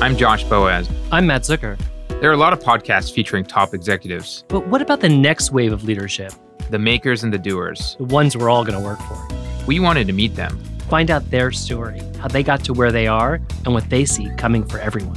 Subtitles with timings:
[0.00, 0.88] I'm Josh Boaz.
[1.10, 1.78] I'm Matt Zucker.
[2.20, 5.72] There are a lot of podcasts featuring top executives, But what about the next wave
[5.72, 6.32] of leadership?
[6.70, 7.96] the makers and the doers.
[7.96, 9.26] The ones we're all going to work for.
[9.66, 10.62] We wanted to meet them.
[10.90, 14.28] Find out their story, how they got to where they are, and what they see
[14.36, 15.16] coming for everyone.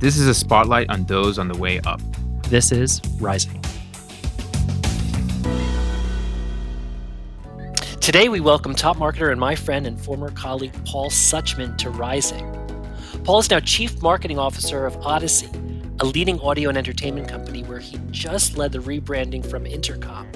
[0.00, 2.00] This is a spotlight on those on the way up.
[2.48, 3.60] This is Rising.
[8.00, 12.44] Today, we welcome top marketer and my friend and former colleague Paul Suchman to Rising.
[13.24, 15.48] Paul is now Chief Marketing Officer of Audacy,
[16.00, 20.26] a leading audio and entertainment company where he just led the rebranding from Entercom.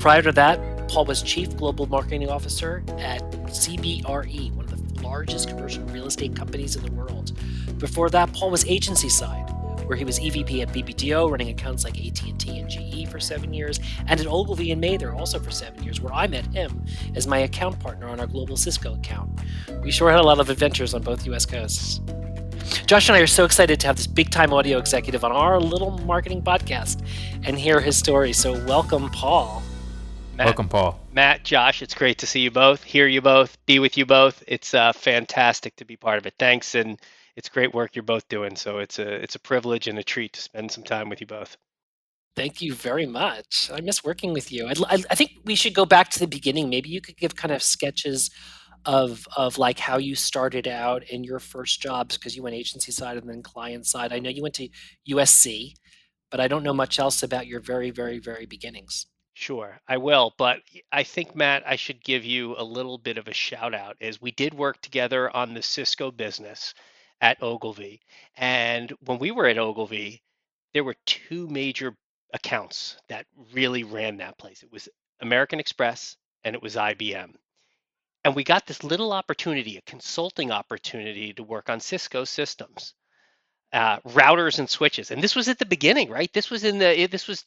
[0.00, 5.48] Prior to that, Paul was Chief Global Marketing Officer at CBRE, one of the largest
[5.48, 7.30] commercial real estate companies in the world.
[7.78, 9.48] Before that, Paul was agency side,
[9.86, 13.80] where he was EVP at BBDO, running accounts like AT&T and GE for seven years,
[14.06, 17.38] and at Ogilvy and Mather also for seven years, where I met him as my
[17.38, 19.40] account partner on our global Cisco account.
[19.82, 21.46] We sure had a lot of adventures on both U.S.
[21.46, 22.00] coasts.
[22.86, 25.60] Josh and I are so excited to have this big time audio executive on our
[25.60, 27.04] little marketing podcast
[27.44, 28.32] and hear his story.
[28.32, 29.62] So, welcome, Paul.
[30.36, 31.00] Matt, Welcome, Paul.
[31.12, 34.44] Matt, Josh, it's great to see you both, hear you both, be with you both.
[34.46, 36.34] It's uh, fantastic to be part of it.
[36.38, 37.00] Thanks, and
[37.36, 38.56] it's great work you're both doing.
[38.56, 41.26] So it's a it's a privilege and a treat to spend some time with you
[41.26, 41.56] both.
[42.34, 43.70] Thank you very much.
[43.72, 44.66] I miss working with you.
[44.68, 46.68] I, I think we should go back to the beginning.
[46.68, 48.30] Maybe you could give kind of sketches
[48.84, 52.92] of of like how you started out in your first jobs because you went agency
[52.92, 54.12] side and then client side.
[54.12, 54.68] I know you went to
[55.10, 55.74] USC,
[56.30, 59.06] but I don't know much else about your very very very beginnings.
[59.34, 60.32] Sure, I will.
[60.38, 63.96] But I think Matt, I should give you a little bit of a shout out.
[64.00, 66.72] Is we did work together on the Cisco business
[67.20, 68.00] at Ogilvy,
[68.36, 70.22] and when we were at Ogilvy,
[70.74, 71.94] there were two major
[72.34, 74.62] accounts that really ran that place.
[74.62, 74.88] It was
[75.20, 77.34] American Express and it was IBM.
[78.24, 82.94] And we got this little opportunity, a consulting opportunity to work on Cisco systems,
[83.72, 85.10] uh, routers and switches.
[85.10, 86.32] And this was at the beginning, right?
[86.32, 87.44] This was in the, this was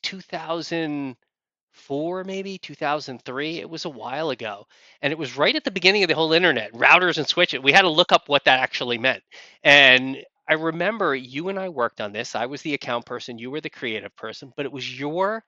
[1.87, 3.59] 2004, maybe 2003.
[3.59, 4.65] It was a while ago.
[5.01, 7.61] And it was right at the beginning of the whole internet, routers and switches.
[7.61, 9.23] We had to look up what that actually meant.
[9.63, 10.17] And
[10.47, 12.35] I remember you and I worked on this.
[12.35, 15.43] I was the account person, you were the creative person, but it was your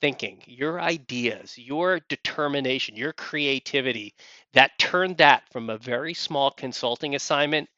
[0.00, 4.14] thinking, your ideas, your determination, your creativity
[4.54, 7.68] that turned that from a very small consulting assignment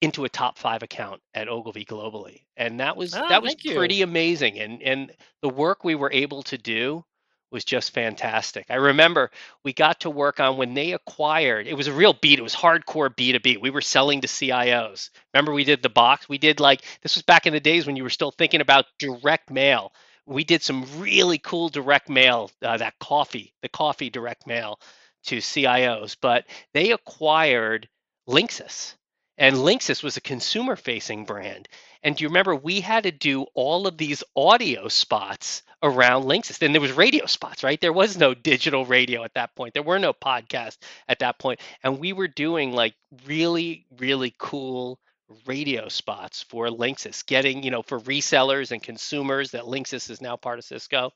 [0.00, 2.42] into a top five account at Ogilvy globally.
[2.56, 3.94] And that was Ah, that was thank you.
[3.94, 4.58] pretty amazing.
[4.60, 5.12] And and
[5.42, 7.04] the work we were able to do
[7.50, 8.66] was just fantastic.
[8.70, 9.30] I remember
[9.64, 12.54] we got to work on when they acquired, it was a real beat, it was
[12.54, 13.60] hardcore B2B.
[13.60, 15.10] We were selling to CIOs.
[15.32, 16.28] Remember we did the box?
[16.28, 18.86] We did like this was back in the days when you were still thinking about
[18.98, 19.92] direct mail
[20.28, 24.78] we did some really cool direct mail, uh, that coffee, the coffee direct mail
[25.24, 26.44] to CIOs, but
[26.74, 27.88] they acquired
[28.28, 28.94] Linksys.
[29.38, 31.68] And Linksys was a consumer facing brand.
[32.02, 36.58] And do you remember we had to do all of these audio spots around Linksys?
[36.58, 37.80] Then there was radio spots, right?
[37.80, 39.74] There was no digital radio at that point.
[39.74, 40.78] There were no podcasts
[41.08, 41.60] at that point.
[41.82, 42.94] And we were doing like
[43.26, 44.98] really, really cool
[45.46, 50.36] radio spots for Linksys, getting, you know, for resellers and consumers that Linksys is now
[50.36, 51.06] part of Cisco.
[51.06, 51.12] It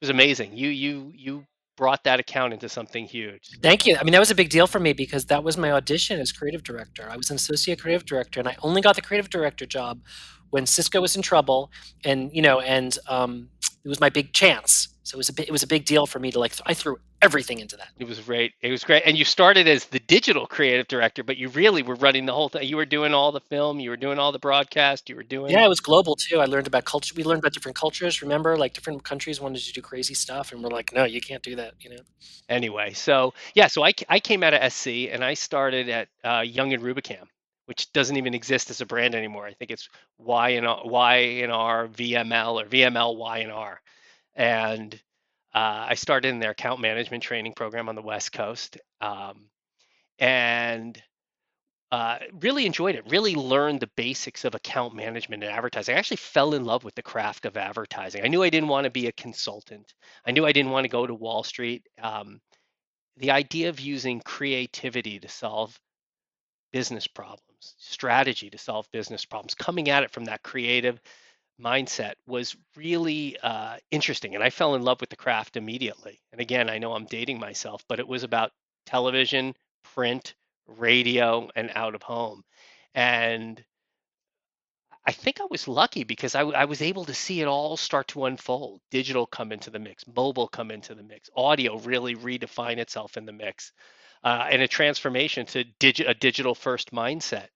[0.00, 0.56] was amazing.
[0.56, 3.50] You you you brought that account into something huge.
[3.62, 3.96] Thank you.
[3.98, 6.32] I mean, that was a big deal for me because that was my audition as
[6.32, 7.08] creative director.
[7.10, 10.00] I was an associate creative director, and I only got the creative director job
[10.50, 11.70] when Cisco was in trouble,
[12.04, 13.48] and you know, and um,
[13.84, 14.93] it was my big chance.
[15.04, 16.54] So it was a bi- it was a big deal for me to like.
[16.64, 17.88] I threw everything into that.
[17.98, 18.52] It was great.
[18.62, 19.02] It was great.
[19.04, 22.48] And you started as the digital creative director, but you really were running the whole
[22.48, 22.66] thing.
[22.66, 25.52] You were doing all the film, you were doing all the broadcast, you were doing
[25.52, 26.40] Yeah, it was global too.
[26.40, 27.14] I learned about culture.
[27.14, 28.22] We learned about different cultures.
[28.22, 31.42] Remember, like different countries wanted to do crazy stuff, and we're like, no, you can't
[31.42, 31.74] do that.
[31.80, 32.02] You know.
[32.48, 32.94] anyway.
[32.94, 36.72] So yeah, so I, I came out of SC and I started at uh, Young
[36.72, 37.26] and Rubicam,
[37.66, 39.46] which doesn't even exist as a brand anymore.
[39.46, 43.80] I think it's Y and R, Y and R VML or VML Y and R,
[44.34, 44.94] and
[45.54, 49.46] uh, I started in their account management training program on the West Coast, um,
[50.18, 51.00] and
[51.92, 53.08] uh, really enjoyed it.
[53.08, 55.94] Really learned the basics of account management and advertising.
[55.94, 58.24] I actually fell in love with the craft of advertising.
[58.24, 59.94] I knew I didn't want to be a consultant.
[60.26, 61.86] I knew I didn't want to go to Wall Street.
[62.02, 62.40] Um,
[63.16, 65.78] the idea of using creativity to solve
[66.72, 71.00] business problems, strategy to solve business problems, coming at it from that creative
[71.60, 74.34] mindset was really uh, interesting.
[74.34, 76.20] And I fell in love with the craft immediately.
[76.32, 78.52] And again, I know I'm dating myself, but it was about
[78.86, 79.54] television,
[79.94, 80.34] print,
[80.66, 82.42] radio, and out of home.
[82.94, 83.64] And
[85.06, 88.08] I think I was lucky because I, I was able to see it all start
[88.08, 88.80] to unfold.
[88.90, 93.26] Digital come into the mix, mobile come into the mix, audio really redefine itself in
[93.26, 93.72] the mix,
[94.22, 97.48] uh, and a transformation to digi- a digital first mindset.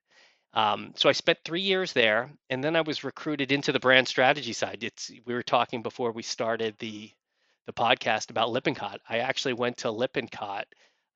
[0.59, 4.09] Um, so I spent three years there, and then I was recruited into the brand
[4.09, 4.83] strategy side.
[4.83, 7.13] It's we were talking before we started the
[7.67, 8.99] the podcast about Lippincott.
[9.09, 10.65] I actually went to Lippincott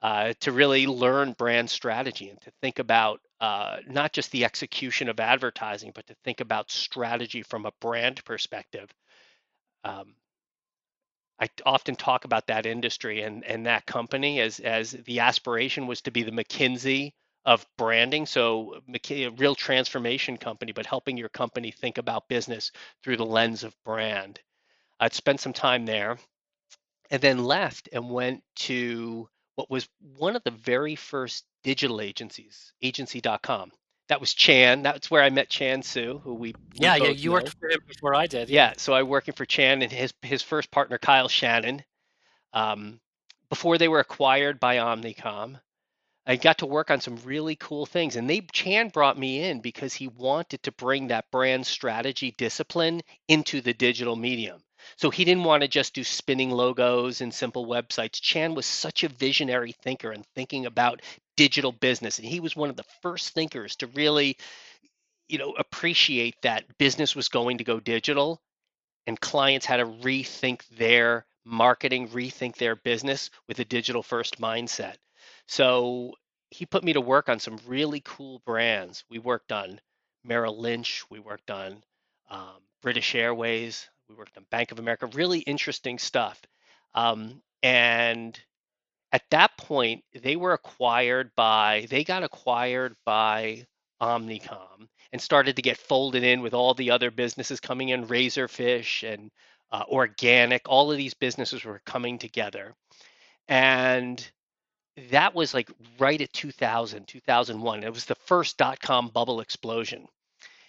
[0.00, 5.08] uh, to really learn brand strategy and to think about uh, not just the execution
[5.08, 8.88] of advertising, but to think about strategy from a brand perspective.
[9.82, 10.14] Um,
[11.40, 16.02] I often talk about that industry and, and that company as, as the aspiration was
[16.02, 18.26] to be the McKinsey of branding.
[18.26, 18.80] So
[19.10, 22.70] a real transformation company, but helping your company think about business
[23.02, 24.40] through the lens of brand.
[25.00, 26.18] I'd spent some time there
[27.10, 32.72] and then left and went to what was one of the very first digital agencies,
[32.82, 33.72] agency.com.
[34.08, 34.82] That was Chan.
[34.82, 37.34] That's where I met Chan Suh, who we, we yeah yeah you know.
[37.34, 38.50] worked for him before I did.
[38.50, 41.82] Yeah, so I working for Chan and his his first partner Kyle Shannon.
[42.52, 43.00] Um,
[43.48, 45.58] before they were acquired by Omnicom,
[46.26, 48.16] I got to work on some really cool things.
[48.16, 53.02] And they Chan brought me in because he wanted to bring that brand strategy discipline
[53.28, 54.62] into the digital medium.
[54.96, 58.20] So he didn't want to just do spinning logos and simple websites.
[58.20, 61.02] Chan was such a visionary thinker and thinking about
[61.36, 62.18] digital business.
[62.18, 64.36] And he was one of the first thinkers to really,
[65.28, 68.40] you know, appreciate that business was going to go digital
[69.06, 74.96] and clients had to rethink their marketing, rethink their business with a digital first mindset.
[75.46, 76.14] So
[76.50, 79.04] he put me to work on some really cool brands.
[79.10, 79.80] We worked on
[80.24, 81.82] Merrill Lynch, we worked on
[82.30, 86.40] um, British Airways, we worked on Bank of America, really interesting stuff.
[86.94, 88.38] Um, and
[89.12, 93.66] at that point, they were acquired by, they got acquired by
[94.00, 99.10] Omnicom and started to get folded in with all the other businesses coming in, Razorfish
[99.10, 99.30] and
[99.70, 100.62] uh, Organic.
[100.66, 102.74] All of these businesses were coming together.
[103.48, 104.30] And
[105.10, 107.84] that was like right at 2000, 2001.
[107.84, 110.06] It was the first dot com bubble explosion.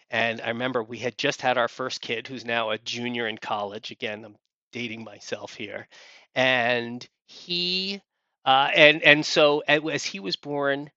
[0.10, 3.38] And I remember we had just had our first kid who's now a junior in
[3.38, 3.92] college.
[3.92, 4.36] Again, I'm
[4.72, 5.88] dating myself here.
[6.36, 8.02] And he,
[8.46, 10.92] uh, and, and so as he was born,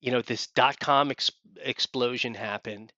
[0.00, 2.92] you know, this dot com ex- explosion happened.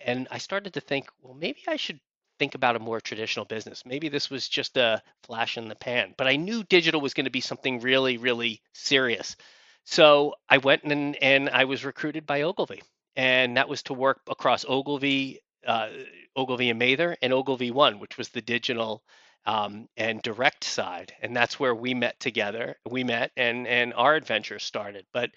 [0.00, 2.00] And I started to think, well, maybe I should
[2.40, 3.84] think about a more traditional business.
[3.84, 7.26] Maybe this was just a flash in the pan, but I knew digital was going
[7.26, 9.36] to be something really, really serious.
[9.84, 12.82] So I went and, and I was recruited by Ogilvy,
[13.14, 15.90] and that was to work across Ogilvy, uh,
[16.34, 19.02] Ogilvy and Mather, and Ogilvy One, which was the digital
[19.44, 22.76] um, and direct side, and that's where we met together.
[22.88, 25.04] We met, and and our adventure started.
[25.12, 25.30] But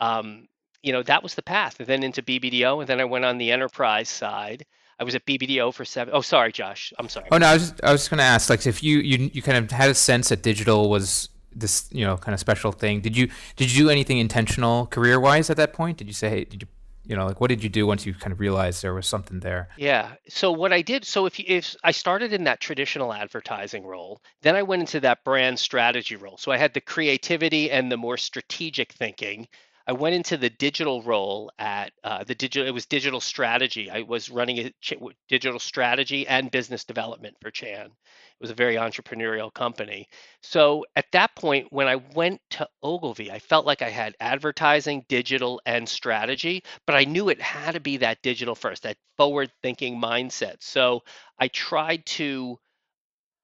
[0.00, 0.48] um,
[0.82, 3.38] you know that was the path, and then into BBDO, and then I went on
[3.38, 4.66] the enterprise side
[5.02, 6.14] I was at BBDO for seven.
[6.14, 6.92] Oh, sorry, Josh.
[6.96, 7.26] I'm sorry.
[7.32, 9.30] Oh no, I was just, I was just going to ask, like, if you, you
[9.34, 12.70] you kind of had a sense that digital was this, you know, kind of special
[12.70, 13.00] thing.
[13.00, 15.98] Did you did you do anything intentional career wise at that point?
[15.98, 16.68] Did you say, hey, did you
[17.04, 19.40] you know, like what did you do once you kind of realized there was something
[19.40, 19.68] there?
[19.76, 20.12] Yeah.
[20.28, 24.22] So what I did, so if you, if I started in that traditional advertising role,
[24.42, 26.38] then I went into that brand strategy role.
[26.38, 29.48] So I had the creativity and the more strategic thinking
[29.86, 32.68] I went into the digital role at uh, the digital.
[32.68, 33.90] It was digital strategy.
[33.90, 34.94] I was running a ch-
[35.28, 37.86] digital strategy and business development for Chan.
[37.86, 40.08] It was a very entrepreneurial company.
[40.42, 45.04] So at that point, when I went to Ogilvy, I felt like I had advertising,
[45.08, 50.00] digital, and strategy, but I knew it had to be that digital first, that forward-thinking
[50.00, 50.56] mindset.
[50.60, 51.02] So
[51.38, 52.58] I tried to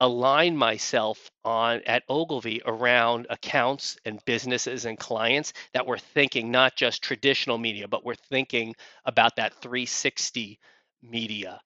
[0.01, 6.77] align myself on at Ogilvy around accounts and businesses and clients that were thinking not
[6.77, 8.75] just traditional media, but we're thinking
[9.05, 10.59] about that 360
[11.03, 11.61] media.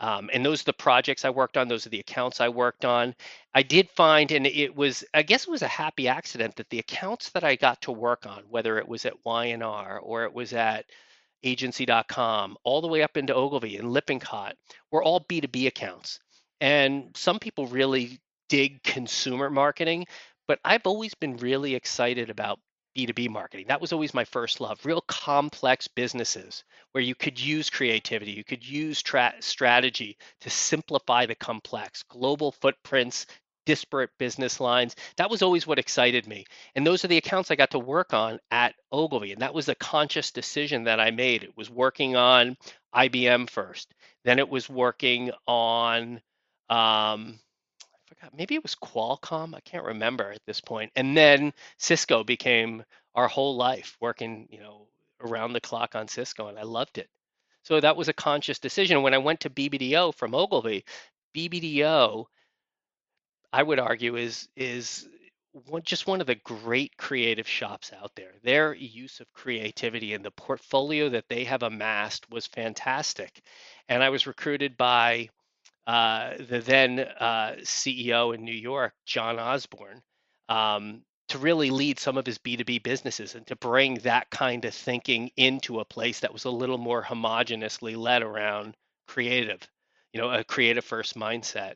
[0.00, 1.66] Um, and those are the projects I worked on.
[1.66, 3.14] Those are the accounts I worked on.
[3.54, 6.78] I did find, and it was, I guess it was a happy accident that the
[6.78, 10.52] accounts that I got to work on, whether it was at Y&R or it was
[10.52, 10.84] at
[11.42, 14.54] agency.com, all the way up into Ogilvy and Lippincott,
[14.92, 16.20] were all B2B accounts.
[16.60, 20.06] And some people really dig consumer marketing,
[20.46, 22.58] but I've always been really excited about
[22.96, 23.66] B2B marketing.
[23.68, 24.84] That was always my first love.
[24.84, 31.26] Real complex businesses where you could use creativity, you could use tra- strategy to simplify
[31.26, 33.26] the complex, global footprints,
[33.66, 34.96] disparate business lines.
[35.18, 36.46] That was always what excited me.
[36.74, 39.32] And those are the accounts I got to work on at Ogilvy.
[39.32, 41.42] And that was a conscious decision that I made.
[41.44, 42.56] It was working on
[42.94, 43.92] IBM first,
[44.24, 46.20] then it was working on
[46.70, 47.38] um,
[47.82, 49.54] I forgot, maybe it was Qualcomm.
[49.54, 50.92] I can't remember at this point.
[50.96, 52.84] And then Cisco became
[53.14, 54.86] our whole life, working, you know,
[55.20, 57.08] around the clock on Cisco, and I loved it.
[57.64, 59.02] So that was a conscious decision.
[59.02, 60.84] When I went to BBDO from Ogilvy,
[61.36, 62.26] BBDO,
[63.52, 65.08] I would argue, is is
[65.66, 68.32] one, just one of the great creative shops out there.
[68.42, 73.40] Their use of creativity and the portfolio that they have amassed was fantastic.
[73.88, 75.28] And I was recruited by
[75.88, 80.02] uh, the then uh, CEO in New York, John Osborne,
[80.50, 84.74] um, to really lead some of his B2B businesses and to bring that kind of
[84.74, 88.74] thinking into a place that was a little more homogeneously led around
[89.06, 89.60] creative,
[90.12, 91.74] you know, a creative first mindset.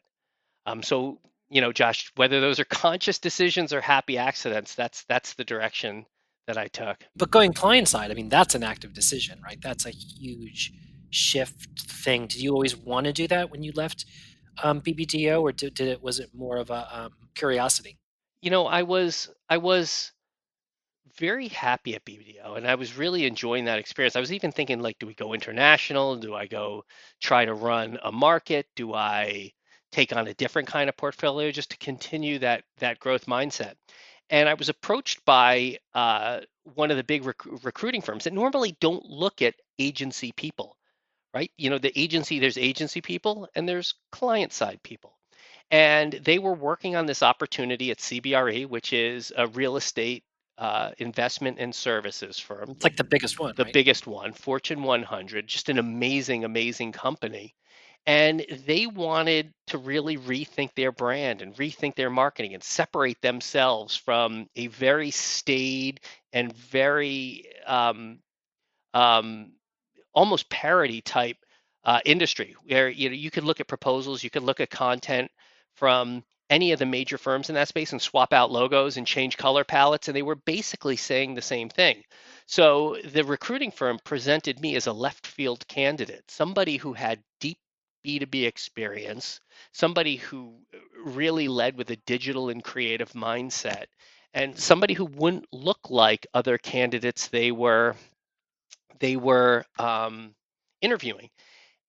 [0.66, 5.34] Um, so, you know, Josh, whether those are conscious decisions or happy accidents, that's that's
[5.34, 6.04] the direction
[6.46, 6.98] that I took.
[7.16, 9.58] But going client side, I mean, that's an active decision, right?
[9.62, 10.70] That's a huge
[11.12, 12.26] shift thing.
[12.26, 14.06] Did you always want to do that when you left
[14.62, 17.98] um, BBDO, or did, did it was it more of a um, curiosity?
[18.40, 20.12] You know, I was I was
[21.18, 24.16] very happy at BBDO and I was really enjoying that experience.
[24.16, 26.16] I was even thinking like, do we go international?
[26.16, 26.84] Do I go
[27.20, 28.66] try to run a market?
[28.76, 29.52] Do I
[29.90, 33.74] take on a different kind of portfolio just to continue that that growth mindset?
[34.30, 36.40] And I was approached by uh,
[36.74, 40.76] one of the big rec- recruiting firms that normally don't look at agency people,
[41.34, 41.50] right?
[41.56, 45.18] You know, the agency, there's agency people and there's client side people.
[45.70, 50.24] And they were working on this opportunity at CBRE, which is a real estate
[50.58, 52.70] uh, investment and services firm.
[52.70, 53.54] It's like the biggest one.
[53.56, 53.72] The right?
[53.72, 57.54] biggest one, Fortune 100, just an amazing, amazing company.
[58.04, 63.96] And they wanted to really rethink their brand and rethink their marketing and separate themselves
[63.96, 66.00] from a very staid
[66.32, 68.18] and very um,
[68.92, 69.52] um,
[70.14, 71.36] almost parody type
[71.84, 75.30] uh, industry where you know you could look at proposals, you could look at content
[75.74, 79.38] from any of the major firms in that space and swap out logos and change
[79.38, 82.02] color palettes, and they were basically saying the same thing.
[82.46, 87.58] So the recruiting firm presented me as a left field candidate, somebody who had deep
[88.04, 89.40] B2B experience,
[89.72, 90.54] somebody who
[91.04, 93.86] really led with a digital and creative mindset,
[94.34, 97.96] and somebody who wouldn't look like other candidates they were
[99.02, 100.32] they were um,
[100.80, 101.28] interviewing.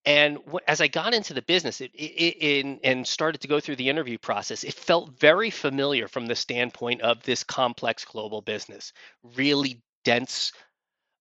[0.03, 3.77] And as I got into the business it, it, it, and started to go through
[3.77, 8.91] the interview process, it felt very familiar from the standpoint of this complex global business,
[9.37, 10.51] really dense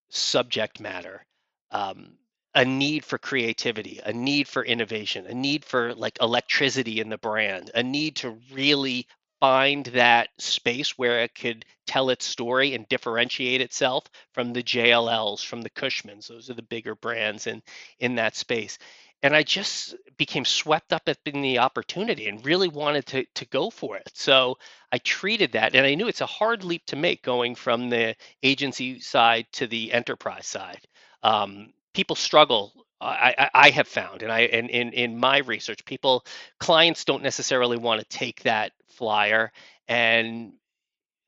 [0.08, 1.24] subject matter,
[1.70, 2.14] um,
[2.54, 7.18] a need for creativity, a need for innovation, a need for like electricity in the
[7.18, 9.06] brand, a need to really
[9.42, 15.44] find that space where it could tell its story and differentiate itself from the JLLs,
[15.44, 16.28] from the Cushmans.
[16.28, 17.60] Those are the bigger brands in
[17.98, 18.78] in that space.
[19.20, 23.68] And I just became swept up in the opportunity and really wanted to to go
[23.68, 24.12] for it.
[24.14, 24.58] So
[24.92, 28.14] I treated that, and I knew it's a hard leap to make going from the
[28.44, 30.86] agency side to the enterprise side.
[31.24, 32.72] Um, people struggle
[33.04, 36.24] I, I, have found, and I and in in my research, people
[36.60, 39.52] clients don't necessarily want to take that flyer,
[39.88, 40.52] and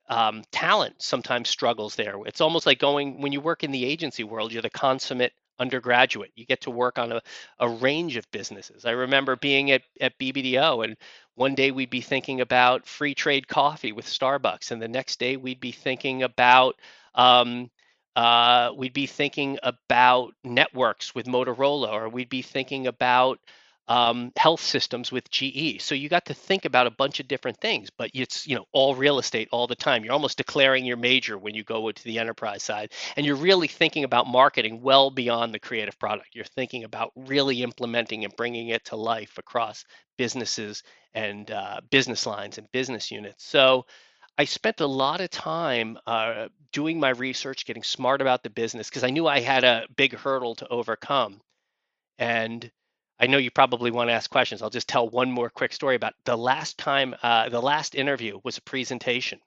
[0.08, 2.16] um, talent sometimes struggles there.
[2.26, 6.32] It's almost like going when you work in the agency world, you're the consummate undergraduate.
[6.34, 7.22] You get to work on a,
[7.58, 8.84] a range of businesses.
[8.84, 10.96] I remember being at, at BBDO, and
[11.34, 15.36] one day we'd be thinking about free trade coffee with Starbucks, and the next day
[15.36, 16.76] we'd be thinking about
[17.14, 17.70] um,
[18.16, 23.40] uh, we'd be thinking about networks with Motorola, or we'd be thinking about
[23.88, 25.80] um, health systems with GE.
[25.80, 28.64] So you got to think about a bunch of different things, but it's you know
[28.72, 30.04] all real estate all the time.
[30.04, 33.68] You're almost declaring your major when you go to the enterprise side, and you're really
[33.68, 36.28] thinking about marketing well beyond the creative product.
[36.34, 39.84] You're thinking about really implementing and bringing it to life across
[40.16, 43.44] businesses and uh, business lines and business units.
[43.44, 43.86] So
[44.36, 48.88] I spent a lot of time uh, doing my research, getting smart about the business
[48.88, 51.40] because I knew I had a big hurdle to overcome.
[52.18, 52.70] And
[53.18, 54.62] I know you probably want to ask questions.
[54.62, 58.40] I'll just tell one more quick story about the last time, uh, the last interview
[58.42, 59.40] was a presentation.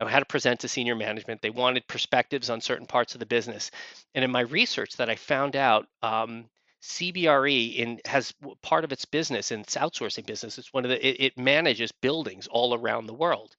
[0.00, 1.42] I had to present to senior management.
[1.42, 3.70] They wanted perspectives on certain parts of the business.
[4.14, 6.48] And in my research that I found out, um,
[6.82, 8.32] CBRE in has
[8.62, 10.58] part of its business and its outsourcing business.
[10.58, 13.56] It's one of the it, it manages buildings all around the world.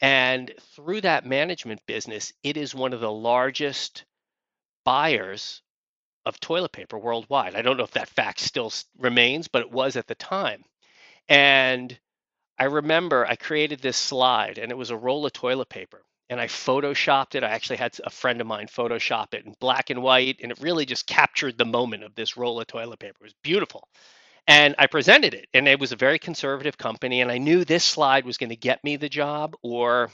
[0.00, 4.04] And through that management business, it is one of the largest
[4.84, 5.62] buyers
[6.26, 7.54] of toilet paper worldwide.
[7.54, 10.64] I don't know if that fact still remains, but it was at the time.
[11.28, 11.98] And
[12.58, 16.40] I remember I created this slide and it was a roll of toilet paper and
[16.40, 17.44] I photoshopped it.
[17.44, 20.60] I actually had a friend of mine photoshop it in black and white and it
[20.60, 23.18] really just captured the moment of this roll of toilet paper.
[23.20, 23.88] It was beautiful.
[24.48, 27.20] And I presented it, and it was a very conservative company.
[27.20, 30.10] And I knew this slide was going to get me the job, or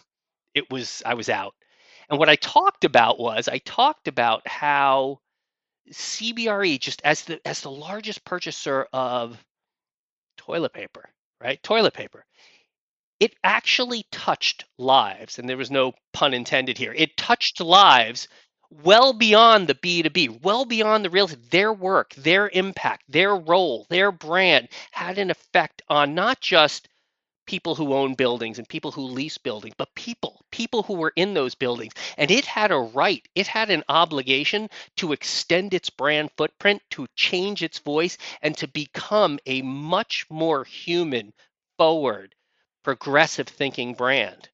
[0.54, 1.54] it was I was out.
[2.10, 5.20] And what I talked about was I talked about how
[5.92, 9.42] CBRE, just as the as the largest purchaser of
[10.36, 11.62] toilet paper, right?
[11.62, 12.24] Toilet paper,
[13.20, 16.94] it actually touched lives, and there was no pun intended here.
[16.94, 18.28] It touched lives
[18.70, 24.12] well beyond the B2B, well beyond the real their work, their impact, their role, their
[24.12, 26.88] brand had an effect on not just
[27.48, 31.34] people who own buildings and people who lease buildings, but people, people who were in
[31.34, 31.94] those buildings.
[32.18, 37.08] And it had a right, it had an obligation to extend its brand footprint, to
[37.16, 41.32] change its voice, and to become a much more human,
[41.78, 42.34] forward,
[42.84, 44.50] progressive thinking brand.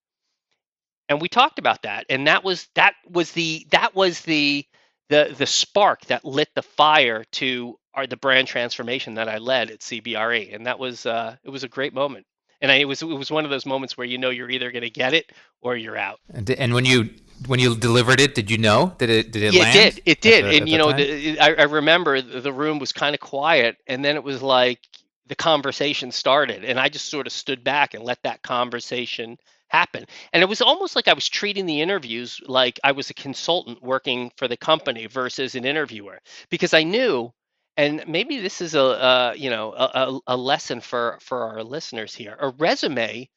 [1.09, 2.07] And we talked about that.
[2.09, 4.65] And that was that was the that was the
[5.11, 9.71] the the spark that lit the fire to our the brand transformation that I led
[9.71, 10.55] at CBRE.
[10.55, 12.25] And that was uh, it was a great moment
[12.65, 14.73] and I, it was it was one of those moments where you know you're either
[14.73, 15.31] going to get it
[15.61, 16.19] or you're out.
[16.33, 17.11] And, and when you
[17.47, 18.95] when you delivered it, did you know?
[18.97, 19.77] Did it did it yeah, land?
[19.77, 20.03] It did.
[20.07, 20.45] It did.
[20.47, 24.03] The, and you know, the, I, I remember the room was kind of quiet, and
[24.03, 24.81] then it was like
[25.27, 29.37] the conversation started, and I just sort of stood back and let that conversation
[29.69, 30.07] happen.
[30.33, 33.83] And it was almost like I was treating the interviews like I was a consultant
[33.83, 36.19] working for the company versus an interviewer
[36.49, 37.31] because I knew
[37.77, 42.15] and maybe this is a, uh, you know a, a lesson for for our listeners
[42.15, 42.37] here.
[42.41, 43.29] A resume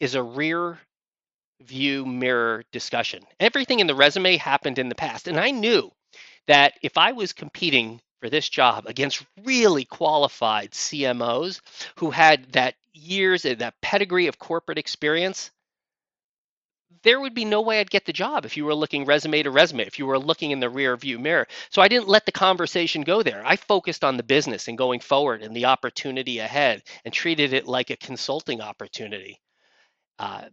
[0.00, 0.78] is a rear
[1.62, 3.22] view mirror discussion.
[3.40, 5.90] Everything in the resume happened in the past and i knew
[6.46, 11.60] that if i was competing for this job against really qualified cmos
[11.96, 15.50] who had that years and that pedigree of corporate experience
[17.02, 19.50] there would be no way I'd get the job if you were looking resume to
[19.50, 21.46] resume, if you were looking in the rear view mirror.
[21.70, 23.42] So I didn't let the conversation go there.
[23.44, 27.66] I focused on the business and going forward and the opportunity ahead and treated it
[27.66, 29.40] like a consulting opportunity.
[30.18, 30.44] Uh,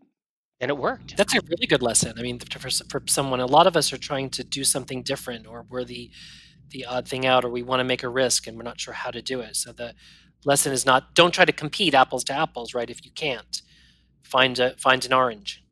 [0.60, 1.16] and it worked.
[1.16, 2.14] That's a really good lesson.
[2.18, 5.48] I mean, for, for someone, a lot of us are trying to do something different
[5.48, 6.12] or we're the,
[6.72, 8.94] the odd thing out or we want to make a risk and we're not sure
[8.94, 9.56] how to do it.
[9.56, 9.94] So the
[10.46, 12.90] lesson is not don't try to compete apples to apples, right?
[12.90, 13.62] If you can't,
[14.24, 15.64] find a find an orange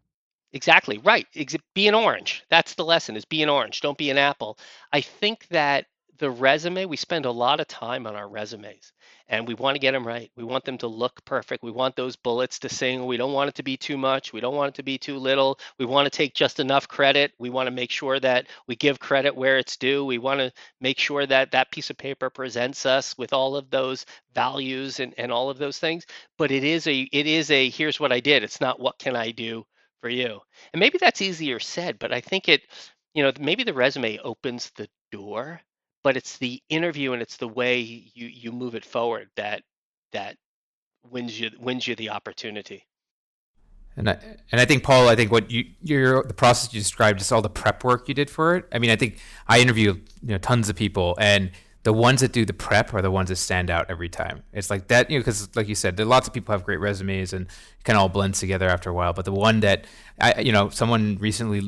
[0.53, 1.25] Exactly right.
[1.73, 2.43] Be an orange.
[2.49, 3.79] That's the lesson: is be an orange.
[3.81, 4.57] Don't be an apple.
[4.91, 5.85] I think that
[6.17, 8.91] the resume we spend a lot of time on our resumes,
[9.29, 10.31] and we want to get them right.
[10.35, 11.63] We want them to look perfect.
[11.63, 13.05] We want those bullets to sing.
[13.05, 14.33] We don't want it to be too much.
[14.33, 15.59] We don't want it to be too little.
[15.77, 17.33] We want to take just enough credit.
[17.39, 20.03] We want to make sure that we give credit where it's due.
[20.05, 23.69] We want to make sure that that piece of paper presents us with all of
[23.69, 26.05] those values and, and all of those things.
[26.37, 28.43] But it is a it is a here's what I did.
[28.43, 29.65] It's not what can I do
[30.01, 30.39] for you.
[30.73, 32.63] And maybe that's easier said, but I think it,
[33.13, 35.61] you know, maybe the resume opens the door,
[36.03, 39.63] but it's the interview and it's the way you you move it forward that
[40.11, 40.35] that
[41.09, 42.85] wins you wins you the opportunity.
[43.95, 44.17] And I
[44.51, 47.41] and I think Paul, I think what you your the process you described, just all
[47.41, 48.65] the prep work you did for it.
[48.71, 51.51] I mean, I think I interview you know tons of people, and
[51.87, 54.43] the ones that do the prep are the ones that stand out every time.
[54.51, 56.81] It's like that, you know, because like you said, there lots of people have great
[56.81, 57.47] resumes and
[57.85, 59.13] kind of all blends together after a while.
[59.13, 59.85] But the one that
[60.19, 61.59] I, you know, someone recently,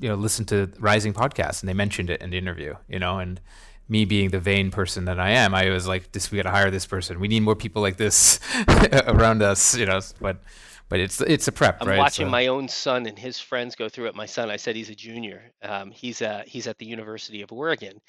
[0.00, 3.18] you know, listened to Rising podcast and they mentioned it in the interview, you know,
[3.18, 3.38] and
[3.86, 6.52] me being the vain person that I am, I was like, this, we got to
[6.52, 7.20] hire this person.
[7.20, 8.40] We need more people like this
[9.06, 10.40] around us, you know, but,
[10.88, 11.98] but it's, it's a prep, I'm right?
[11.98, 12.30] watching so.
[12.30, 14.14] my own son and his friends go through it.
[14.14, 15.52] My son, I said, he's a junior.
[15.62, 18.00] Um, he's, uh, he's at the University of Oregon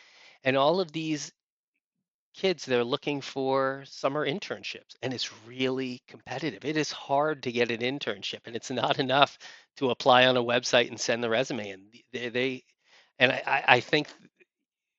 [0.45, 1.33] and all of these
[2.37, 6.63] kids they're looking for summer internships and it's really competitive.
[6.63, 9.37] It is hard to get an internship and it's not enough
[9.77, 12.63] to apply on a website and send the resume and they, they
[13.19, 14.07] and I, I think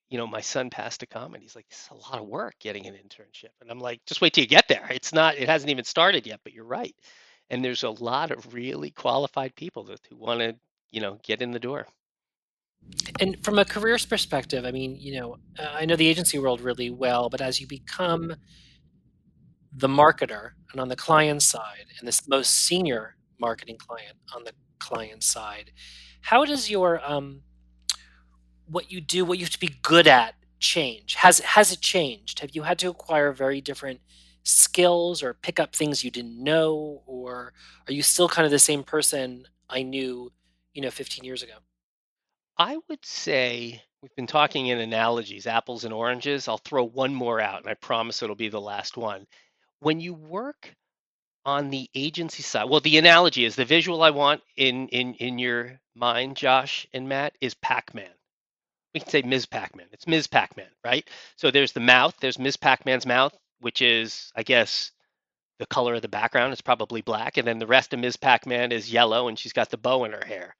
[0.09, 2.87] you know my son passed a comment he's like it's a lot of work getting
[2.87, 4.87] an internship and i'm like just wait till you get there.
[4.91, 6.95] It's not it hasn't even started yet but you're right
[7.49, 10.55] and there's a lot of really qualified people that, who want to
[10.91, 11.87] you know get in the door
[13.19, 16.61] and from a careers perspective, I mean, you know, uh, I know the agency world
[16.61, 18.35] really well, but as you become
[19.75, 24.53] the marketer and on the client side, and this most senior marketing client on the
[24.79, 25.71] client side,
[26.21, 27.41] how does your um,
[28.67, 31.15] what you do, what you have to be good at, change?
[31.15, 32.39] Has has it changed?
[32.39, 33.99] Have you had to acquire very different
[34.43, 37.53] skills or pick up things you didn't know, or
[37.87, 40.31] are you still kind of the same person I knew,
[40.73, 41.53] you know, 15 years ago?
[42.59, 46.49] I would say we've been talking in analogies, apples and oranges.
[46.49, 49.25] I'll throw one more out, and I promise it'll be the last one.
[49.79, 50.75] When you work
[51.45, 55.39] on the agency side, well, the analogy is the visual I want in in in
[55.39, 58.11] your mind, Josh and Matt, is Pac-Man.
[58.93, 59.45] We can say Ms.
[59.45, 59.87] Pac-Man.
[59.93, 60.27] It's Ms.
[60.27, 61.07] Pac-Man, right?
[61.37, 62.15] So there's the mouth.
[62.19, 62.57] There's Ms.
[62.57, 64.91] Pac-Man's mouth, which is, I guess,
[65.59, 68.17] the color of the background is probably black, and then the rest of Ms.
[68.17, 70.55] Pac-Man is yellow, and she's got the bow in her hair.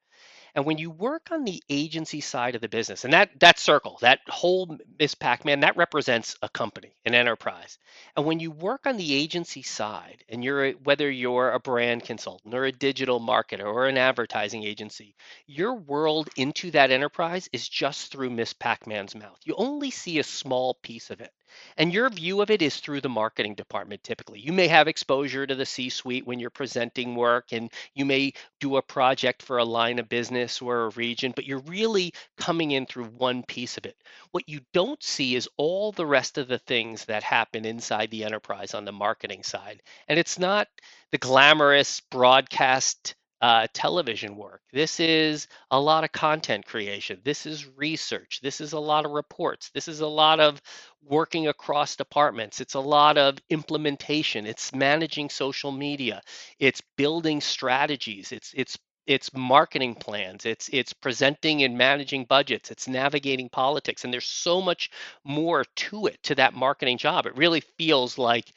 [0.54, 3.98] And when you work on the agency side of the business, and that that circle,
[4.00, 7.78] that whole Miss Pac-Man, that represents a company, an enterprise.
[8.16, 12.54] And when you work on the agency side, and you're whether you're a brand consultant
[12.54, 15.14] or a digital marketer or an advertising agency,
[15.46, 19.38] your world into that enterprise is just through Miss Pac-Man's mouth.
[19.44, 21.32] You only see a small piece of it.
[21.76, 24.38] And your view of it is through the marketing department typically.
[24.38, 28.34] You may have exposure to the C suite when you're presenting work, and you may
[28.60, 32.70] do a project for a line of business or a region, but you're really coming
[32.70, 33.96] in through one piece of it.
[34.30, 38.24] What you don't see is all the rest of the things that happen inside the
[38.24, 39.82] enterprise on the marketing side.
[40.08, 40.68] And it's not
[41.12, 44.60] the glamorous broadcast uh, television work.
[44.72, 47.20] This is a lot of content creation.
[47.24, 48.40] This is research.
[48.42, 49.70] This is a lot of reports.
[49.70, 50.60] This is a lot of
[51.02, 52.60] working across departments.
[52.60, 54.46] It's a lot of implementation.
[54.46, 56.20] It's managing social media.
[56.58, 58.30] It's building strategies.
[58.30, 58.78] It's it's
[59.10, 60.46] it's marketing plans.
[60.46, 62.70] It's it's presenting and managing budgets.
[62.70, 64.04] It's navigating politics.
[64.04, 64.88] And there's so much
[65.24, 67.26] more to it to that marketing job.
[67.26, 68.52] It really feels like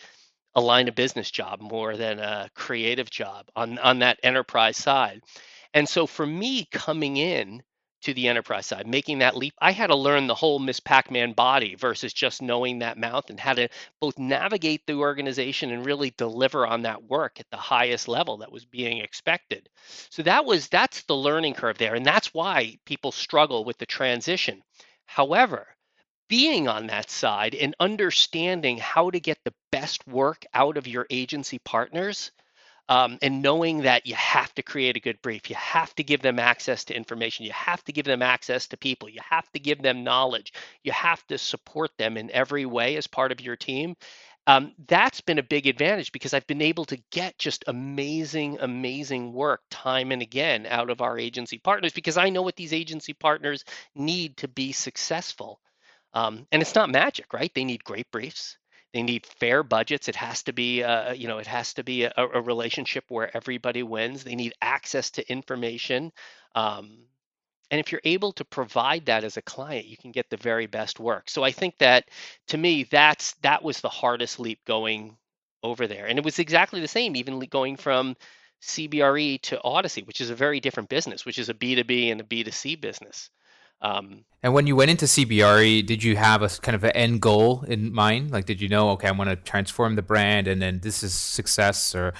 [0.53, 5.23] a line of business job more than a creative job on on that enterprise side.
[5.73, 7.63] And so for me coming in
[8.03, 11.33] to the enterprise side, making that leap, I had to learn the whole Miss Pac-Man
[11.33, 16.13] body versus just knowing that mouth and how to both navigate the organization and really
[16.17, 19.69] deliver on that work at the highest level that was being expected.
[20.09, 21.95] So that was that's the learning curve there.
[21.95, 24.61] And that's why people struggle with the transition.
[25.05, 25.67] However,
[26.29, 31.05] being on that side and understanding how to get the best work out of your
[31.09, 32.31] agency partners
[32.89, 36.21] um, and knowing that you have to create a good brief you have to give
[36.21, 39.59] them access to information you have to give them access to people you have to
[39.59, 43.55] give them knowledge you have to support them in every way as part of your
[43.55, 43.95] team
[44.45, 49.31] um, that's been a big advantage because I've been able to get just amazing, amazing
[49.31, 53.13] work time and again out of our agency partners because I know what these agency
[53.13, 53.63] partners
[53.95, 55.61] need to be successful.
[56.13, 57.51] Um, and it's not magic, right?
[57.55, 58.57] They need great briefs.
[58.93, 60.07] They need fair budgets.
[60.07, 63.35] It has to be, uh, you know, it has to be a, a, relationship where
[63.35, 64.23] everybody wins.
[64.23, 66.11] They need access to information.
[66.53, 66.99] Um,
[67.71, 70.67] and if you're able to provide that as a client, you can get the very
[70.67, 71.27] best work.
[71.27, 72.09] So I think that
[72.49, 75.17] to me, that's that was the hardest leap going
[75.63, 76.05] over there.
[76.05, 78.15] And it was exactly the same, even going from
[78.61, 82.23] CBRE to Audacy, which is a very different business, which is a B2B and a
[82.23, 83.31] B2C business.
[83.83, 87.21] Um, and when you went into CBRE, did you have a kind of an end
[87.21, 88.31] goal in mind?
[88.31, 91.13] Like, did you know, okay, I want to transform the brand, and then this is
[91.13, 92.13] success, or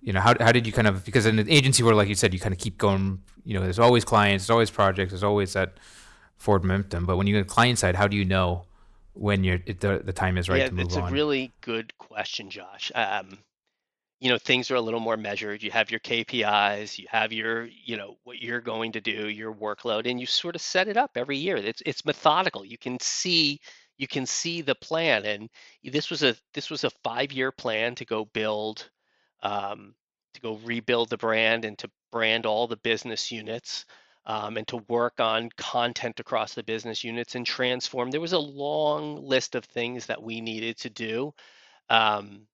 [0.00, 2.14] you know, how how did you kind of because in an agency where, like you
[2.14, 3.22] said, you kind of keep going.
[3.44, 5.78] You know, there's always clients, there's always projects, there's always that
[6.36, 7.06] forward momentum.
[7.06, 8.64] But when you get client side, how do you know
[9.14, 10.90] when you're the the time is right yeah, to move on?
[10.90, 12.92] Yeah, it's a really good question, Josh.
[12.94, 13.38] Um,
[14.20, 15.62] you know things are a little more measured.
[15.62, 19.54] You have your kpis you have your you know what you're going to do your
[19.54, 21.56] workload and you sort of set it up every year.
[21.56, 22.64] It's it's methodical.
[22.64, 23.60] You can see
[23.98, 25.50] you can see the plan and
[25.84, 28.90] this was a this was a five year plan to go build
[29.42, 29.94] um,
[30.34, 33.84] to go rebuild the brand and to brand all the business units
[34.26, 38.10] um, and to work on content across the business units and transform.
[38.10, 41.32] There was a long list of things that we needed to do
[41.88, 42.46] um,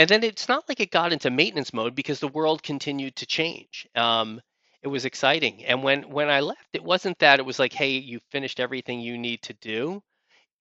[0.00, 3.26] and then it's not like it got into maintenance mode because the world continued to
[3.26, 3.86] change.
[3.94, 4.40] Um,
[4.82, 5.64] it was exciting.
[5.66, 9.00] And when when I left, it wasn't that it was like, hey, you finished everything
[9.00, 10.02] you need to do.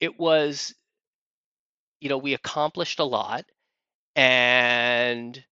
[0.01, 0.75] It was,
[2.01, 3.45] you know, we accomplished a lot,
[4.15, 5.43] and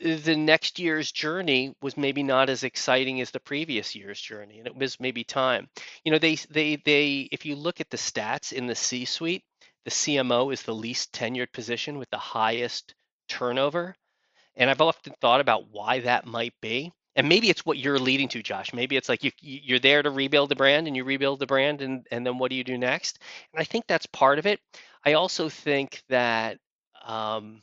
[0.00, 4.66] the next year's journey was maybe not as exciting as the previous year's journey, and
[4.66, 5.68] it was maybe time.
[6.04, 9.44] You know, they they they if you look at the stats in the C-suite,
[9.88, 12.94] the CMO is the least tenured position with the highest
[13.26, 13.94] turnover.
[14.54, 16.92] And I've often thought about why that might be.
[17.16, 18.74] And maybe it's what you're leading to, Josh.
[18.74, 21.80] Maybe it's like you, you're there to rebuild the brand and you rebuild the brand,
[21.80, 23.18] and, and then what do you do next?
[23.54, 24.60] And I think that's part of it.
[25.06, 26.58] I also think that
[27.02, 27.62] um,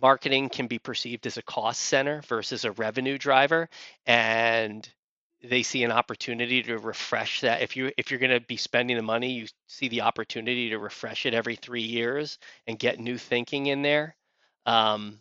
[0.00, 3.68] marketing can be perceived as a cost center versus a revenue driver.
[4.06, 4.88] And
[5.44, 7.62] they see an opportunity to refresh that.
[7.62, 10.78] If you if you're going to be spending the money you see the opportunity to
[10.78, 14.16] refresh it every three years and get new thinking in there.
[14.66, 15.20] Um,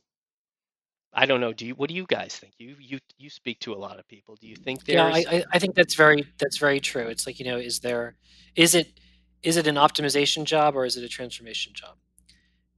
[1.14, 1.52] i don't know.
[1.52, 2.54] Do you what do you guys think?
[2.58, 4.38] You you you speak to a lot of people.
[4.40, 7.08] Do you think there's yeah I, I think that's very that's very true.
[7.08, 8.16] It's like you know is there
[8.56, 9.00] is it
[9.42, 11.96] is it an optimization job or is it a transformation job?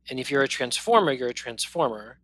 [0.10, 2.20] And if you're a transformer you're a transformer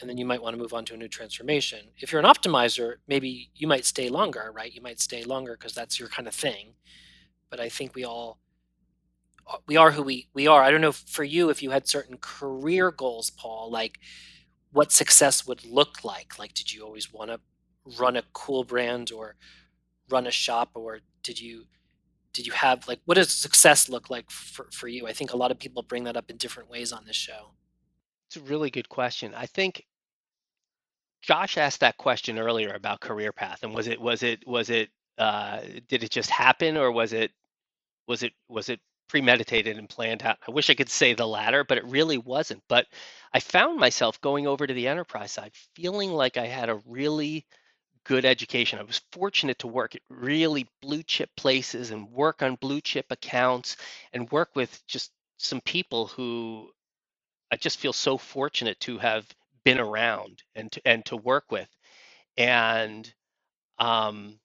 [0.00, 1.88] and then you might want to move on to a new transformation.
[1.96, 4.72] If you're an optimizer, maybe you might stay longer, right?
[4.72, 6.74] You might stay longer because that's your kind of thing.
[7.50, 8.38] But I think we all
[9.46, 10.62] uh, we are who we we are.
[10.62, 13.98] I don't know for you if you had certain career goals, Paul, like
[14.72, 16.38] what success would look like.
[16.38, 17.40] Like, did you always want to
[17.98, 19.36] run a cool brand or
[20.10, 21.64] run a shop, or did you
[22.34, 25.06] did you have like what does success look like for, for you?
[25.06, 27.54] I think a lot of people bring that up in different ways on this show.
[28.28, 29.34] It's a really good question.
[29.34, 29.86] I think
[31.22, 34.90] Josh asked that question earlier about career path, and was it was it was it
[35.18, 37.32] uh, did it just happen, or was it
[38.08, 40.38] was it was it premeditated and planned out?
[40.46, 42.62] I wish I could say the latter, but it really wasn't.
[42.68, 42.86] But
[43.34, 47.46] I found myself going over to the enterprise side, feeling like I had a really
[48.04, 48.78] good education.
[48.78, 53.06] I was fortunate to work at really blue chip places and work on blue chip
[53.10, 53.76] accounts
[54.12, 56.70] and work with just some people who
[57.50, 59.26] I just feel so fortunate to have
[59.68, 61.68] been around and to, and to work with.
[62.36, 63.12] And
[63.78, 64.38] um,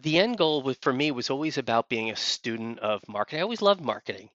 [0.00, 3.40] the end goal for me was always about being a student of marketing.
[3.40, 4.30] I always loved marketing.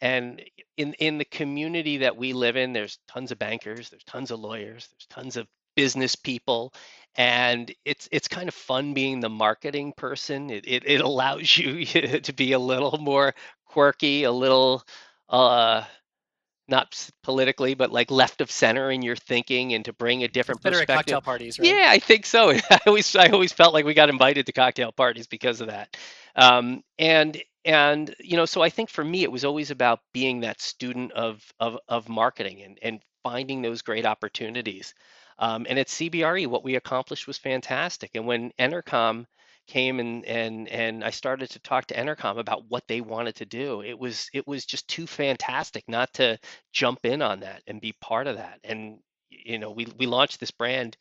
[0.00, 0.42] And
[0.76, 4.40] in, in the community that we live in, there's tons of bankers, there's tons of
[4.40, 6.72] lawyers, there's tons of business people
[7.16, 11.84] and it's it's kind of fun being the marketing person it, it, it allows you
[12.20, 13.34] to be a little more
[13.66, 14.82] quirky a little
[15.30, 15.82] uh
[16.68, 20.62] not politically, but like left of center in your thinking and to bring a different
[20.62, 20.94] better perspective.
[20.94, 21.68] At cocktail parties, right?
[21.68, 22.50] Yeah, I think so.
[22.70, 25.96] I always I always felt like we got invited to cocktail parties because of that.
[26.36, 30.40] Um, and and you know, so I think for me it was always about being
[30.40, 34.94] that student of of of marketing and and finding those great opportunities.
[35.38, 38.12] Um, and at CBRE, what we accomplished was fantastic.
[38.14, 39.26] And when Entercom
[39.66, 43.46] came and and and I started to talk to Entercom about what they wanted to
[43.46, 43.82] do.
[43.82, 46.38] It was it was just too fantastic not to
[46.72, 48.60] jump in on that and be part of that.
[48.64, 48.98] And
[49.30, 50.96] you know, we we launched this brand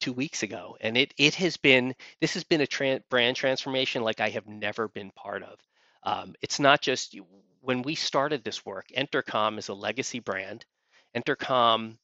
[0.00, 4.20] two weeks ago, and it it has been this has been a brand transformation like
[4.20, 5.58] I have never been part of.
[6.04, 7.16] Um, it's not just
[7.60, 8.86] when we started this work.
[8.96, 10.64] Entercom is a legacy brand.
[11.16, 11.98] Entercom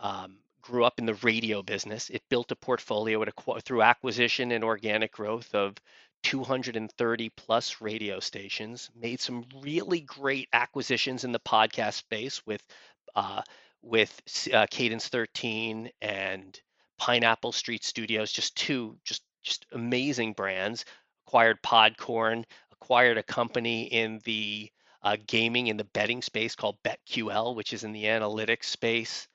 [0.00, 2.10] um, grew up in the radio business.
[2.10, 5.76] It built a portfolio a, through acquisition and organic growth of
[6.24, 8.90] 230 plus radio stations.
[8.94, 12.62] Made some really great acquisitions in the podcast space with
[13.14, 13.42] uh,
[13.82, 14.20] with
[14.52, 16.60] uh, Cadence 13 and
[16.98, 18.32] Pineapple Street Studios.
[18.32, 20.84] Just two just just amazing brands.
[21.26, 22.44] Acquired Podcorn.
[22.72, 24.70] Acquired a company in the
[25.02, 29.28] uh, gaming in the betting space called BetQL, which is in the analytics space.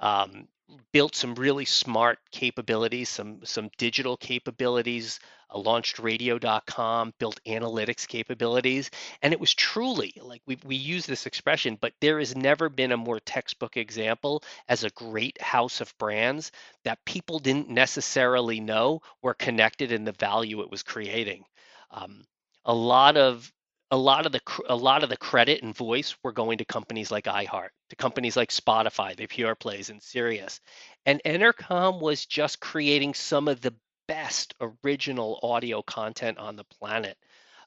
[0.00, 0.46] Um,
[0.92, 5.20] built some really smart capabilities, some some digital capabilities,
[5.52, 8.90] uh, launched radio.com, built analytics capabilities,
[9.22, 12.92] and it was truly like we we use this expression, but there has never been
[12.92, 16.52] a more textbook example as a great house of brands
[16.84, 21.44] that people didn't necessarily know were connected in the value it was creating.
[21.90, 22.24] Um,
[22.64, 23.50] a lot of
[23.90, 27.10] a lot of the a lot of the credit and voice were going to companies
[27.10, 30.60] like iHeart, to companies like Spotify, the PR plays and Sirius.
[31.06, 33.74] And Entercom was just creating some of the
[34.06, 37.16] best original audio content on the planet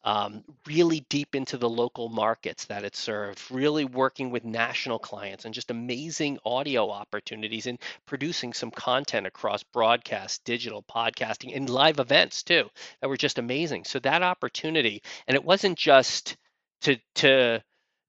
[0.03, 5.45] um, really deep into the local markets that it served, really working with national clients
[5.45, 11.99] and just amazing audio opportunities and producing some content across broadcast, digital, podcasting, and live
[11.99, 13.83] events too that were just amazing.
[13.83, 16.37] So that opportunity, and it wasn't just
[16.81, 17.63] to to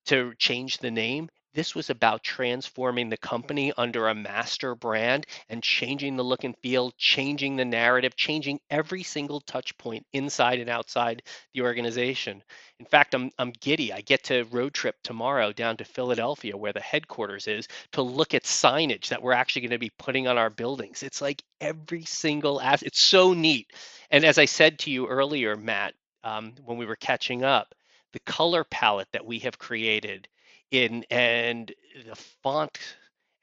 [0.07, 5.63] to change the name this was about transforming the company under a master brand and
[5.63, 10.71] changing the look and feel, changing the narrative, changing every single touch point inside and
[10.71, 12.43] outside the organization.
[12.79, 13.93] In fact, I'm, I'm giddy.
[13.93, 18.35] I get to road trip tomorrow down to Philadelphia, where the headquarters is, to look
[18.35, 21.03] at signage that we're actually going to be putting on our buildings.
[21.03, 23.69] It's like every single as it's so neat.
[24.11, 27.75] And as I said to you earlier, Matt, um, when we were catching up,
[28.13, 30.29] the color palette that we have created
[30.73, 31.73] in and
[32.09, 32.79] the font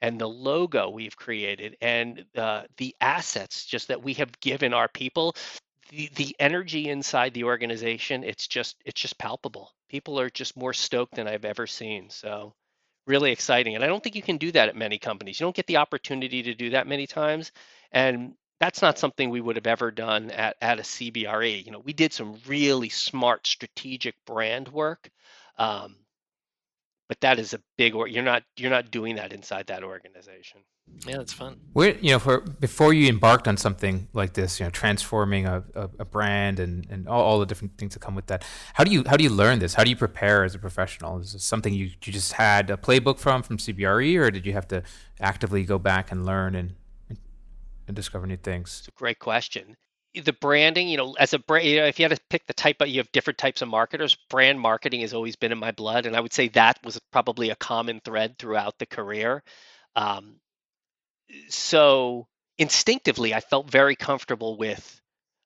[0.02, 4.88] and the logo we've created and uh, the assets just that we have given our
[4.88, 5.34] people
[5.90, 9.72] the, the energy inside the organization it's just it's just palpable.
[9.88, 12.52] People are just more stoked than i've ever seen so
[13.06, 15.40] really exciting and i don't think you can do that at many companies.
[15.40, 17.52] You don't get the opportunity to do that many times
[17.92, 21.80] and that's not something we would have ever done at, at a cbre you know
[21.80, 25.10] we did some really smart strategic brand work
[25.58, 25.96] um,
[27.10, 30.60] but that is a big or you're not you're not doing that inside that organization.
[31.04, 31.58] Yeah that's fun.
[31.72, 35.64] Where you know for before you embarked on something like this you know transforming a,
[35.74, 38.84] a, a, brand and and all, all the different things that come with that how
[38.84, 39.74] do you how do you learn this?
[39.74, 41.18] How do you prepare as a professional?
[41.18, 44.52] Is this something you, you just had a playbook from from cbre or did you
[44.52, 44.84] have to
[45.18, 46.74] actively go back and learn and
[47.88, 48.82] and discover new things?
[48.82, 49.76] It's a great question
[50.14, 52.52] the branding, you know, as a brand, you know, if you had to pick the
[52.52, 54.16] type, of, you have different types of marketers.
[54.28, 57.50] Brand marketing has always been in my blood, and I would say that was probably
[57.50, 59.42] a common thread throughout the career.
[59.94, 60.36] Um,
[61.48, 62.26] so
[62.58, 65.00] instinctively, I felt very comfortable with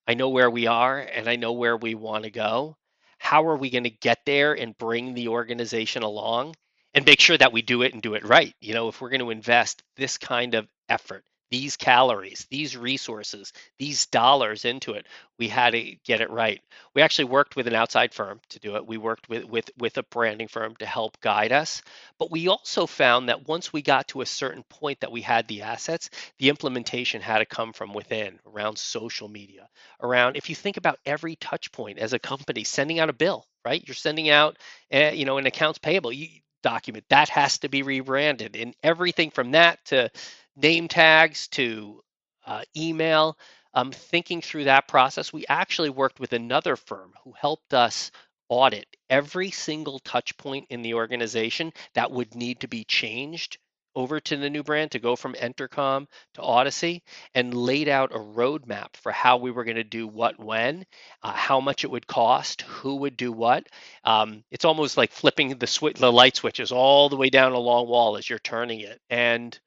[0.06, 2.76] I know where we are and I know where we want to go.
[3.18, 6.56] How are we going to get there and bring the organization along
[6.92, 8.54] and make sure that we do it and do it right?
[8.60, 13.52] You know, if we're going to invest this kind of effort, these calories, these resources,
[13.78, 15.06] these dollars into it.
[15.38, 16.60] We had to get it right.
[16.96, 18.84] We actually worked with an outside firm to do it.
[18.84, 21.80] We worked with with with a branding firm to help guide us.
[22.18, 25.46] But we also found that once we got to a certain point that we had
[25.46, 29.68] the assets, the implementation had to come from within, around social media,
[30.02, 33.46] around if you think about every touch point as a company sending out a bill,
[33.64, 33.86] right?
[33.86, 34.58] You're sending out,
[34.92, 36.12] uh, you know, an accounts payable.
[36.12, 36.26] You,
[36.64, 40.10] document that has to be rebranded and everything from that to
[40.56, 42.02] name tags to
[42.46, 43.38] uh, email.
[43.76, 48.10] Um, thinking through that process, we actually worked with another firm who helped us
[48.48, 53.58] audit every single touch point in the organization that would need to be changed
[53.94, 57.02] over to the new brand to go from Entercom to Audacy
[57.34, 60.84] and laid out a roadmap for how we were going to do what when,
[61.22, 63.66] uh, how much it would cost, who would do what.
[64.04, 67.58] Um, it's almost like flipping the switch, the light switches all the way down a
[67.58, 69.00] long wall as you're turning it.
[69.10, 69.58] And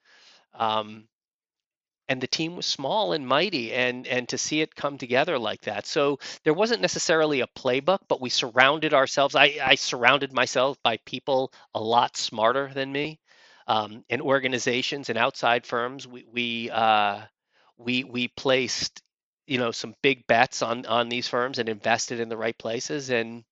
[0.54, 1.08] um,
[2.10, 5.62] and the team was small and mighty and and to see it come together like
[5.62, 10.78] that so there wasn't necessarily a playbook but we surrounded ourselves i, I surrounded myself
[10.84, 13.20] by people a lot smarter than me
[13.67, 17.21] um, and organizations and outside firms we we uh,
[17.77, 19.01] we we placed
[19.45, 23.10] you know some big bets on on these firms and invested in the right places
[23.10, 23.43] and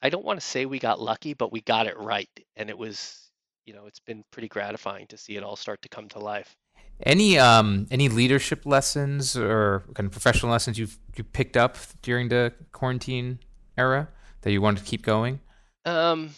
[0.00, 2.78] i don't want to say we got lucky but we got it right and it
[2.78, 3.22] was
[3.64, 6.56] you know, it's been pretty gratifying to see it all start to come to life.
[7.04, 12.28] Any um any leadership lessons or kind of professional lessons you've you picked up during
[12.28, 13.38] the quarantine
[13.76, 14.08] era
[14.42, 15.40] that you wanted to keep going?
[15.84, 16.30] Um,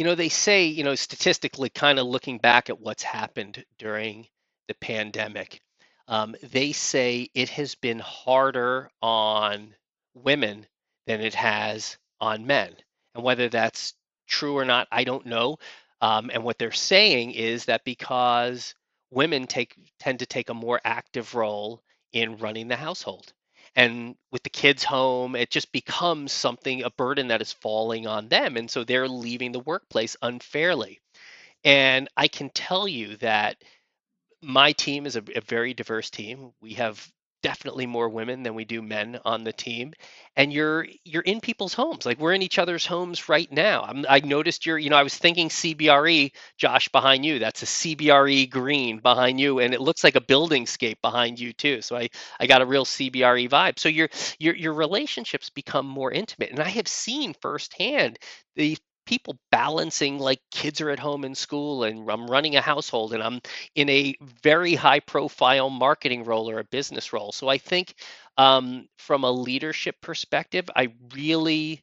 [0.00, 4.26] you know, they say, you know, statistically, kind of looking back at what's happened during
[4.66, 5.60] the pandemic,
[6.08, 9.74] um, they say it has been harder on
[10.14, 10.66] women
[11.06, 12.74] than it has on men.
[13.14, 13.92] And whether that's
[14.26, 15.58] true or not, I don't know.
[16.00, 18.74] Um, and what they're saying is that because
[19.10, 21.82] women take tend to take a more active role
[22.14, 23.34] in running the household.
[23.76, 28.28] And with the kids home, it just becomes something, a burden that is falling on
[28.28, 28.56] them.
[28.56, 31.00] And so they're leaving the workplace unfairly.
[31.64, 33.56] And I can tell you that
[34.42, 36.52] my team is a, a very diverse team.
[36.60, 37.10] We have
[37.42, 39.92] definitely more women than we do men on the team.
[40.36, 42.06] And you're you're in people's homes.
[42.06, 43.82] Like we're in each other's homes right now.
[43.82, 47.38] I'm, i noticed you're you know i was thinking cbre josh behind you.
[47.38, 51.52] That's a cbre green behind you and it looks like a building scape behind you
[51.52, 51.82] too.
[51.82, 52.08] So i
[52.40, 53.78] i got a real cbre vibe.
[53.78, 56.50] So your your your relationships become more intimate.
[56.50, 58.18] And i have seen firsthand
[58.56, 58.76] the
[59.10, 63.20] people balancing like kids are at home in school and I'm running a household and
[63.20, 63.40] I'm
[63.74, 67.32] in a very high profile marketing role or a business role.
[67.32, 67.94] So I think
[68.38, 71.82] um, from a leadership perspective, I really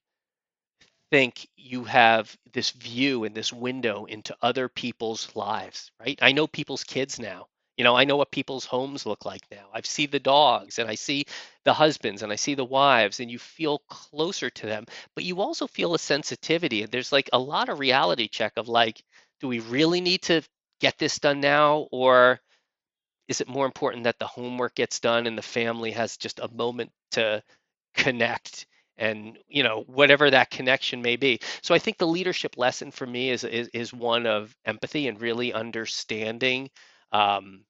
[1.11, 6.17] think you have this view and this window into other people's lives, right?
[6.21, 7.47] I know people's kids now.
[7.77, 9.69] You know, I know what people's homes look like now.
[9.73, 11.25] I see the dogs and I see
[11.63, 14.85] the husbands and I see the wives, and you feel closer to them.
[15.15, 16.85] But you also feel a sensitivity.
[16.85, 19.03] There's like a lot of reality check of like,
[19.41, 20.41] do we really need to
[20.81, 21.87] get this done now?
[21.91, 22.39] Or
[23.27, 26.49] is it more important that the homework gets done and the family has just a
[26.53, 27.43] moment to
[27.95, 28.65] connect?
[28.99, 33.07] and you know whatever that connection may be so i think the leadership lesson for
[33.07, 36.69] me is is, is one of empathy and really understanding
[37.11, 37.63] um,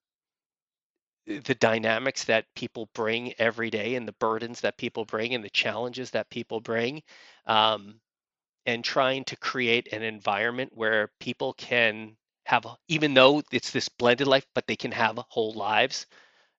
[1.28, 5.52] the dynamics that people bring every day and the burdens that people bring and the
[5.52, 7.04] challenges that people bring
[7.48, 8.00] um,
[8.66, 14.28] and trying to create an environment where people can have even though it's this blended
[14.28, 16.08] life but they can have whole lives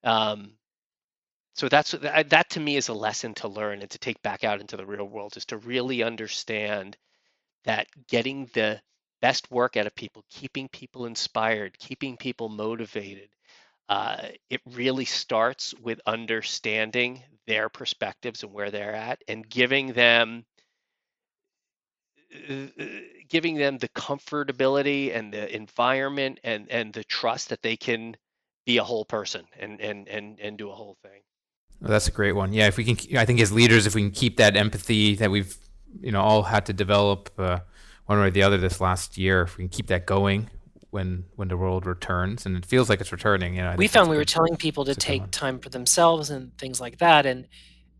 [0.05, 0.53] um,
[1.55, 4.61] so that's that to me is a lesson to learn and to take back out
[4.61, 6.97] into the real world is to really understand
[7.65, 8.81] that getting the
[9.21, 13.29] best work out of people, keeping people inspired, keeping people motivated.
[13.89, 20.45] Uh, it really starts with understanding their perspectives and where they're at and giving them
[22.51, 22.67] uh,
[23.31, 28.15] giving them the comfortability and the environment and and the trust that they can
[28.67, 31.23] be a whole person and and and and do a whole thing.
[31.81, 32.53] Well, that's a great one.
[32.53, 35.31] Yeah, if we can, I think as leaders, if we can keep that empathy that
[35.31, 35.57] we've
[36.01, 37.31] you know all had to develop.
[37.39, 37.61] Uh,
[38.09, 39.43] one way or the other this last year.
[39.43, 40.49] If we can keep that going
[40.91, 43.55] when when the world returns, and it feels like it's returning.
[43.55, 46.81] You know, we found we were telling people to take time for themselves and things
[46.81, 47.47] like that, and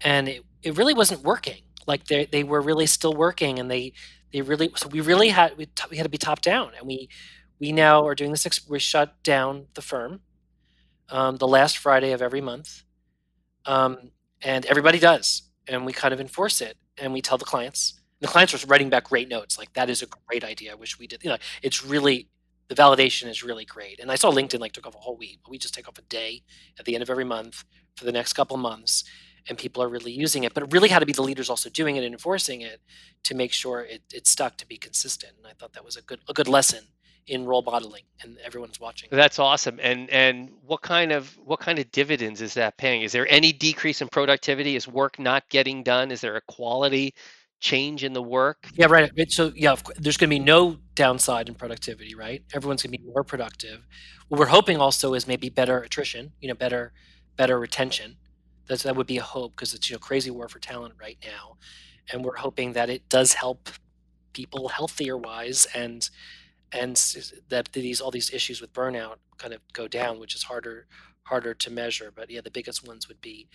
[0.01, 1.63] and it, it really wasn't working.
[1.87, 3.93] Like they they were really still working, and they
[4.33, 7.09] they really so we really had we, we had to be top down, and we
[7.61, 8.47] we now are doing this.
[8.69, 10.21] We shut down the firm
[11.11, 12.83] um, the last Friday of every month,
[13.67, 14.11] um,
[14.43, 18.01] and everybody does, and we kind of enforce it, and we tell the clients.
[18.21, 20.73] The clients are writing back great notes, like that is a great idea.
[20.73, 21.23] I wish we did.
[21.23, 22.29] You know, it's really
[22.69, 23.99] the validation is really great.
[24.01, 25.99] And I saw LinkedIn like took off a whole week, but we just take off
[25.99, 26.43] a day
[26.79, 27.65] at the end of every month
[27.97, 29.05] for the next couple months,
[29.49, 30.55] and people are really using it.
[30.55, 32.81] But it really had to be the leaders also doing it and enforcing it
[33.25, 35.33] to make sure it, it stuck to be consistent.
[35.39, 36.85] And I thought that was a good a good lesson
[37.29, 39.09] in role modeling and everyone's watching.
[39.13, 39.79] That's awesome.
[39.83, 43.03] And and what kind of what kind of dividends is that paying?
[43.03, 44.77] Is there any decrease in productivity?
[44.77, 46.11] Is work not getting done?
[46.11, 47.15] Is there a quality
[47.61, 48.69] change in the work?
[48.75, 49.11] Yeah, right.
[49.31, 52.43] So yeah, there's going to be no downside in productivity, right?
[52.55, 53.87] Everyone's going to be more productive.
[54.29, 56.93] What we're hoping also is maybe better attrition, you know, better
[57.37, 58.17] better retention.
[58.69, 61.19] That's that would be a hope because it's you know crazy war for talent right
[61.25, 61.57] now,
[62.13, 63.71] and we're hoping that it does help
[64.33, 66.09] people healthier wise and
[66.73, 66.97] and
[67.49, 70.87] that these all these issues with burnout kind of go down, which is harder
[71.25, 72.13] harder to measure.
[72.15, 73.49] But yeah, the biggest ones would be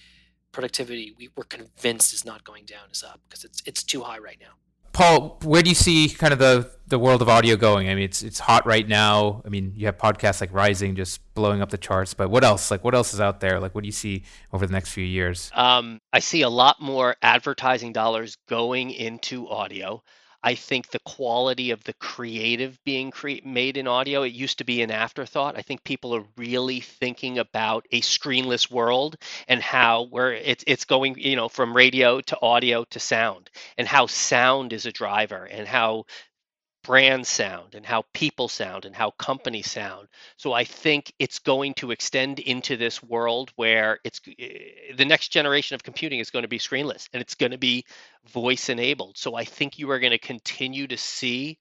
[0.53, 1.13] productivity.
[1.17, 4.37] We, we're convinced is not going down, is up because it's it's too high right
[4.39, 4.53] now.
[4.93, 7.89] Paul, where do you see kind of the, the world of audio going?
[7.89, 9.41] I mean, it's it's hot right now.
[9.43, 12.69] I mean, you have podcasts like Rising just blowing up the charts, but what else?
[12.69, 13.59] Like, what else is out there?
[13.59, 14.23] Like, what do you see
[14.53, 15.51] over the next few years?
[15.55, 20.03] Um, I see a lot more advertising dollars going into audio.
[20.43, 24.65] I think the quality of the creative being cre- made in audio, it used to
[24.65, 25.57] be an afterthought.
[25.57, 29.15] I think people are really thinking about a screenless world
[29.47, 33.87] and how where it's it's going, you know, from radio to audio to sound and
[33.87, 36.05] how sound is a driver and how
[36.83, 40.07] brand sound and how people sound and how companies sound.
[40.37, 45.29] So I think it's going to extend into this world where it's eh, the next
[45.29, 47.85] generation of computing is going to be screenless and it's going to be
[48.25, 49.17] voice enabled.
[49.17, 51.57] So I think you are going to continue to see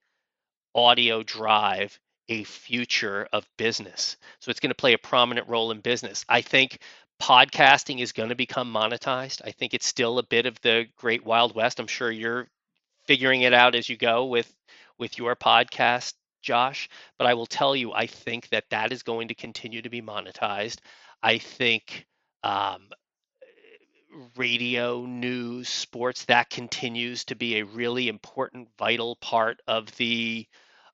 [0.75, 1.99] audio drive
[2.29, 4.17] a future of business.
[4.41, 6.25] So it's going to play a prominent role in business.
[6.29, 6.79] I think
[7.21, 9.43] podcasting is going to become monetized.
[9.45, 11.79] I think it's still a bit of the great wild west.
[11.79, 12.49] I'm sure you're
[13.07, 14.53] figuring it out as you go with
[14.99, 16.89] with your podcast, Josh.
[17.19, 20.03] But I will tell you, I think that that is going to continue to be
[20.03, 20.79] monetized.
[21.23, 22.07] I think
[22.43, 22.89] um,
[24.37, 30.47] radio, news, sports, that continues to be a really important, vital part of the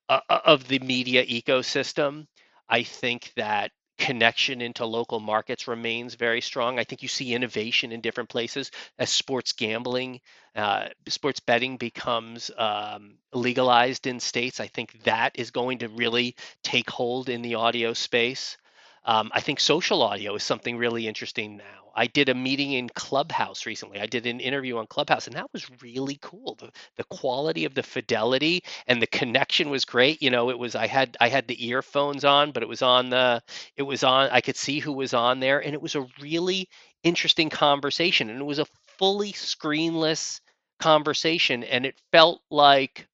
[0.08, 2.26] uh, uh of the media ecosystem.
[2.68, 6.78] I think that connection into local markets remains very strong.
[6.78, 10.20] I think you see innovation in different places as sports gambling,
[10.56, 14.60] uh, sports betting becomes um, legalized in states.
[14.60, 18.56] I think that is going to really take hold in the audio space.
[19.04, 21.87] Um, I think social audio is something really interesting now.
[21.98, 24.00] I did a meeting in Clubhouse recently.
[24.00, 26.56] I did an interview on Clubhouse, and that was really cool.
[26.60, 30.22] The the quality of the fidelity and the connection was great.
[30.22, 33.10] You know, it was I had I had the earphones on, but it was on
[33.10, 33.42] the
[33.76, 34.30] it was on.
[34.32, 36.70] I could see who was on there, and it was a really
[37.04, 38.30] interesting conversation.
[38.30, 38.66] And it was a
[38.98, 40.40] fully screenless
[40.80, 43.08] conversation, and it felt like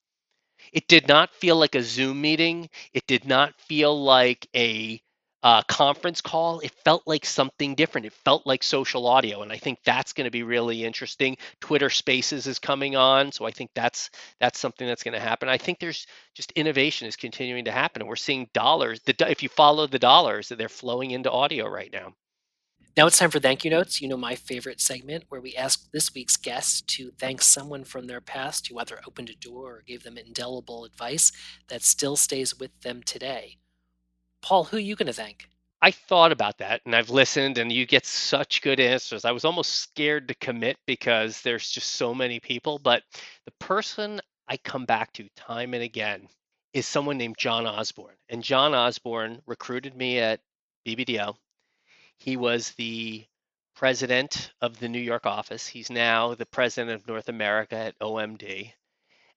[0.72, 2.70] it did not feel like a Zoom meeting.
[2.94, 5.00] It did not feel like a
[5.44, 8.06] uh, conference call, it felt like something different.
[8.06, 11.36] It felt like social audio, and I think that's going to be really interesting.
[11.60, 14.08] Twitter Spaces is coming on, so I think that's
[14.40, 15.50] that's something that's going to happen.
[15.50, 19.00] I think there's just innovation is continuing to happen, and we're seeing dollars.
[19.04, 22.14] The, if you follow the dollars, they're flowing into audio right now.
[22.96, 24.00] Now it's time for thank you notes.
[24.00, 28.06] You know, my favorite segment where we ask this week's guests to thank someone from
[28.06, 31.32] their past who either opened a door or gave them indelible advice
[31.68, 33.58] that still stays with them today.
[34.44, 35.48] Paul, who are you going to thank?
[35.80, 39.24] I thought about that and I've listened, and you get such good answers.
[39.24, 42.78] I was almost scared to commit because there's just so many people.
[42.78, 43.04] But
[43.46, 46.28] the person I come back to time and again
[46.74, 48.16] is someone named John Osborne.
[48.28, 50.40] And John Osborne recruited me at
[50.86, 51.36] BBDO.
[52.18, 53.24] He was the
[53.74, 55.66] president of the New York office.
[55.66, 58.74] He's now the president of North America at OMD.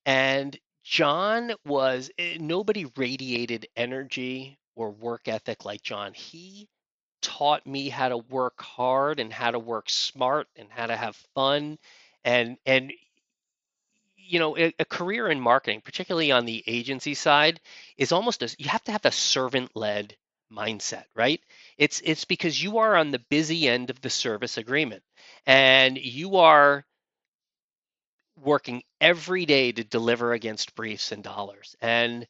[0.06, 6.14] And John was, eh, nobody radiated energy or work ethic like John.
[6.14, 6.70] He
[7.22, 11.16] taught me how to work hard and how to work smart and how to have
[11.34, 11.78] fun
[12.24, 12.94] and and
[14.16, 17.60] you know a, a, career in marketing particularly on the agency side
[17.98, 20.16] is almost as you have to have a servant led
[20.54, 21.42] mindset right
[21.78, 25.04] it's it's because you are on the busy end of the service agreement
[25.48, 26.86] and you are
[28.44, 32.28] working every day to deliver against briefs and dollars and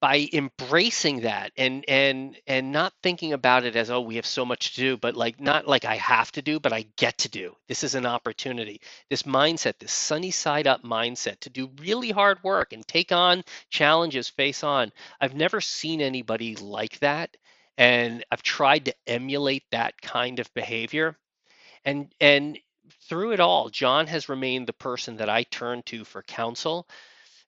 [0.00, 4.44] by embracing that and and and not thinking about it as oh we have so
[4.44, 7.28] much to do but like not like i have to do but i get to
[7.30, 7.56] do.
[7.68, 8.80] This is an opportunity.
[9.10, 13.44] This mindset this sunny side up mindset to do really hard work and take on
[13.70, 14.92] challenges face on.
[15.20, 17.36] I've never seen anybody like that
[17.78, 21.16] and i've tried to emulate that kind of behavior.
[21.84, 22.58] And and
[23.08, 26.86] through it all john has remained the person that i turn to for counsel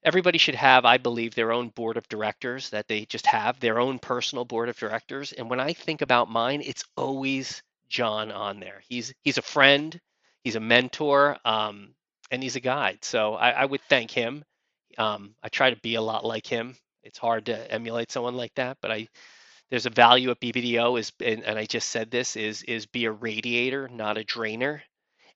[0.05, 3.79] everybody should have, I believe, their own board of directors that they just have their
[3.79, 5.33] own personal board of directors.
[5.33, 8.83] And when I think about mine, it's always John on there.
[8.89, 9.99] He's he's a friend,
[10.45, 11.95] he's a mentor, um,
[12.31, 13.05] and he's a guide.
[13.05, 14.45] So I, I would thank him.
[14.99, 16.77] Um, I try to be a lot like him.
[17.03, 19.09] It's hard to emulate someone like that, but I
[19.71, 23.07] there's a value at BBDO is and, and I just said this is is be
[23.07, 24.83] a radiator, not a drainer.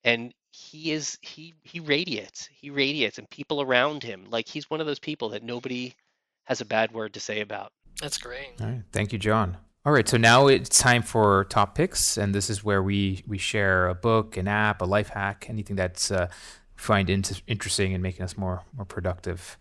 [0.05, 4.81] And he is he he radiates he radiates and people around him like he's one
[4.81, 5.95] of those people that nobody
[6.45, 7.73] has a bad word to say about.
[8.01, 8.53] That's great.
[8.61, 8.83] All right.
[8.91, 9.59] Thank you john.
[9.85, 10.09] All right.
[10.09, 13.95] So now it's time for top picks and this is where we we share a
[13.95, 16.29] book an app a life hack anything that's uh,
[16.75, 19.59] find int- interesting and making us more more productive.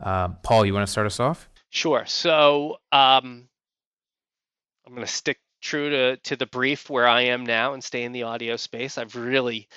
[0.00, 1.48] Uh, paul you want to start us off?
[1.70, 2.06] Sure.
[2.06, 3.48] So um,
[4.86, 8.04] i'm going to stick true to to the brief where i am now and stay
[8.04, 8.96] in the audio space.
[8.98, 9.68] I've really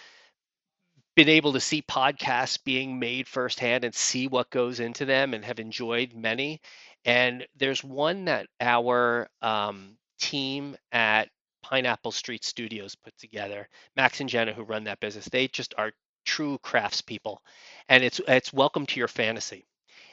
[1.16, 5.43] been able to see podcasts being made firsthand and see what goes into them and
[5.45, 6.62] have enjoyed many.
[7.05, 11.30] And there's one that our um, team at
[11.64, 13.68] Pineapple Street Studios put together.
[13.95, 15.91] Max and Jenna, who run that business, they just are
[16.26, 17.38] true craftspeople,
[17.89, 19.66] and it's it's welcome to your fantasy.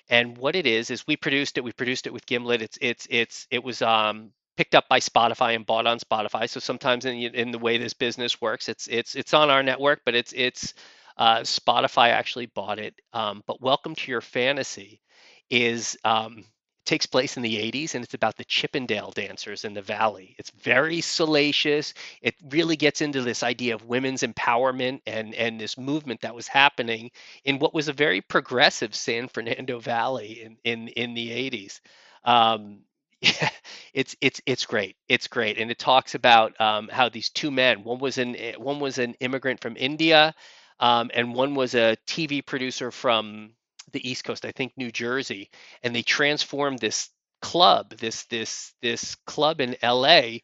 [0.08, 1.64] And what it is is we produced it.
[1.64, 2.62] We produced it with Gimlet.
[2.62, 6.50] It's it's it's it was um, picked up by Spotify and bought on Spotify.
[6.50, 10.00] So sometimes in, in the way this business works, it's it's it's on our network,
[10.04, 10.74] but it's it's
[11.16, 13.00] uh, Spotify actually bought it.
[13.12, 15.00] Um, but Welcome to Your Fantasy
[15.48, 16.44] is um,
[16.84, 20.34] takes place in the 80s and it's about the Chippendale dancers in the valley.
[20.38, 21.94] It's very salacious.
[22.20, 26.48] It really gets into this idea of women's empowerment and and this movement that was
[26.48, 27.12] happening
[27.44, 31.78] in what was a very progressive San Fernando Valley in in in the 80s.
[32.24, 32.80] Um,
[33.20, 33.50] yeah,
[33.94, 34.96] it's it's it's great.
[35.08, 37.82] It's great, and it talks about um, how these two men.
[37.84, 40.34] One was an eh, one was an immigrant from India,
[40.80, 43.52] um, and one was a TV producer from
[43.92, 45.50] the East Coast, I think New Jersey,
[45.82, 47.10] and they transformed this
[47.42, 50.40] club, this this this club in LA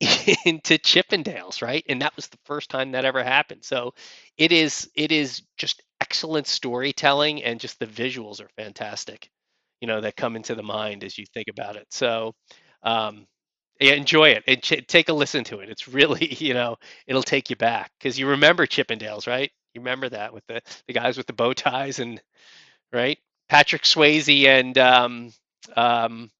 [0.44, 1.84] into Chippendales, right?
[1.88, 3.64] And that was the first time that ever happened.
[3.64, 3.94] So
[4.36, 9.30] it is it is just excellent storytelling and just the visuals are fantastic
[9.86, 11.86] you know that come into the mind as you think about it.
[11.92, 12.34] So
[12.82, 13.24] um,
[13.78, 15.68] yeah, enjoy it and ch- take a listen to it.
[15.68, 16.76] It's really you know
[17.06, 17.92] it'll take you back.
[17.98, 19.50] Because you remember chippendales right?
[19.74, 22.20] You remember that with the the guys with the bow ties and
[22.92, 23.18] right?
[23.48, 25.32] Patrick swayze and um,
[25.76, 26.30] um,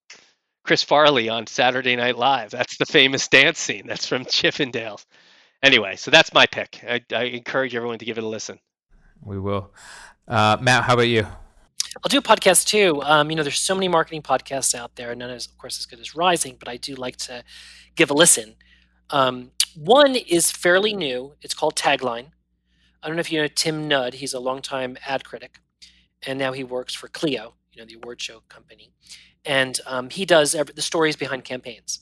[0.64, 2.50] chris farley on saturday night live.
[2.50, 3.86] That's the famous dance scene.
[3.86, 5.04] That's from chippendales.
[5.62, 6.82] Anyway so that's my pick.
[6.82, 8.58] I, I encourage everyone to give it a listen.
[9.22, 9.72] We will.
[10.26, 11.28] Uh, matt how about you
[12.04, 13.00] I'll do a podcast too.
[13.02, 15.14] Um, you know, there's so many marketing podcasts out there.
[15.14, 17.42] None is, of course, as good as Rising, but I do like to
[17.94, 18.56] give a listen.
[19.10, 21.34] Um, one is fairly new.
[21.42, 22.30] It's called Tagline.
[23.02, 24.14] I don't know if you know Tim Nudd.
[24.14, 25.60] He's a longtime ad critic,
[26.26, 28.92] and now he works for Clio, you know, the award show company.
[29.44, 32.00] And um, he does every, the stories behind campaigns.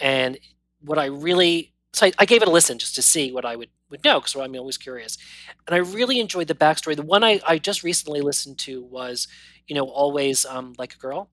[0.00, 0.38] And
[0.80, 3.56] what I really so I, I, gave it a listen just to see what I
[3.56, 5.18] would would know because I'm always curious.
[5.66, 6.94] And I really enjoyed the backstory.
[6.94, 9.26] The one I, I just recently listened to was,
[9.66, 11.30] you know, always um, like a girl.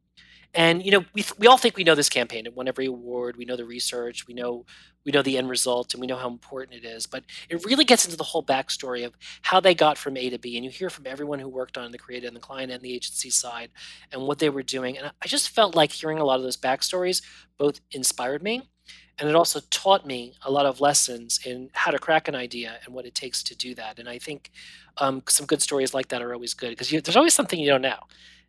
[0.55, 2.45] And you know, we, we all think we know this campaign.
[2.45, 3.35] It won every award.
[3.37, 4.25] We know the research.
[4.25, 4.65] We know
[5.05, 7.05] we know the end result, and we know how important it is.
[7.05, 9.13] But it really gets into the whole backstory of
[9.43, 10.55] how they got from A to B.
[10.55, 12.95] And you hear from everyone who worked on the creative and the client and the
[12.95, 13.69] agency side,
[14.11, 14.97] and what they were doing.
[14.97, 17.21] And I just felt like hearing a lot of those backstories
[17.59, 18.63] both inspired me
[19.19, 22.77] and it also taught me a lot of lessons in how to crack an idea
[22.85, 23.99] and what it takes to do that.
[23.99, 24.51] And i think
[24.97, 27.81] um, some good stories like that are always good because there's always something you don't
[27.81, 27.99] know.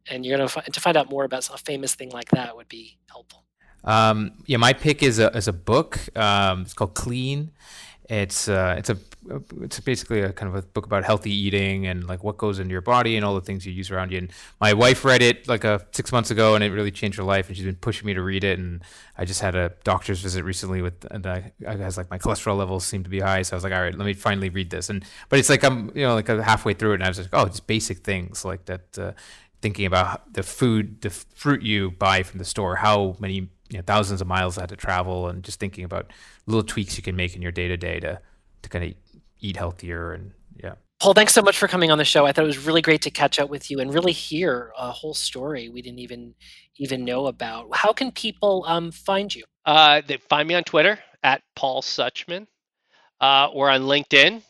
[0.08, 2.68] And you're going to to find out more about a famous thing like that would
[2.68, 3.42] be helpful.
[3.82, 7.50] Um, yeah my pick is a, is a book um, it's called clean.
[8.08, 8.98] It's uh, it's a
[9.60, 12.72] it's basically a kind of a book about healthy eating and like what goes into
[12.72, 14.18] your body and all the things you use around you.
[14.18, 17.24] And my wife read it like a six months ago, and it really changed her
[17.24, 17.48] life.
[17.48, 18.58] And she's been pushing me to read it.
[18.58, 18.82] And
[19.16, 22.56] I just had a doctor's visit recently with, and I, I was like my cholesterol
[22.56, 24.70] levels seem to be high, so I was like, all right, let me finally read
[24.70, 24.90] this.
[24.90, 27.28] And but it's like I'm you know like halfway through it, and I was like,
[27.32, 28.98] oh, just basic things like that.
[28.98, 29.12] Uh,
[29.62, 33.82] thinking about the food, the fruit you buy from the store, how many you know,
[33.84, 36.12] thousands of miles I had to travel, and just thinking about
[36.46, 38.20] little tweaks you can make in your day to day to
[38.62, 38.94] to kind of
[39.40, 40.32] eat healthier and
[40.62, 40.74] yeah.
[41.00, 42.24] Paul, thanks so much for coming on the show.
[42.24, 44.90] I thought it was really great to catch up with you and really hear a
[44.90, 46.34] whole story we didn't even
[46.78, 47.74] even know about.
[47.74, 49.44] How can people um, find you?
[49.64, 52.46] Uh, they find me on Twitter at Paul Suchman
[53.20, 54.42] uh, or on LinkedIn.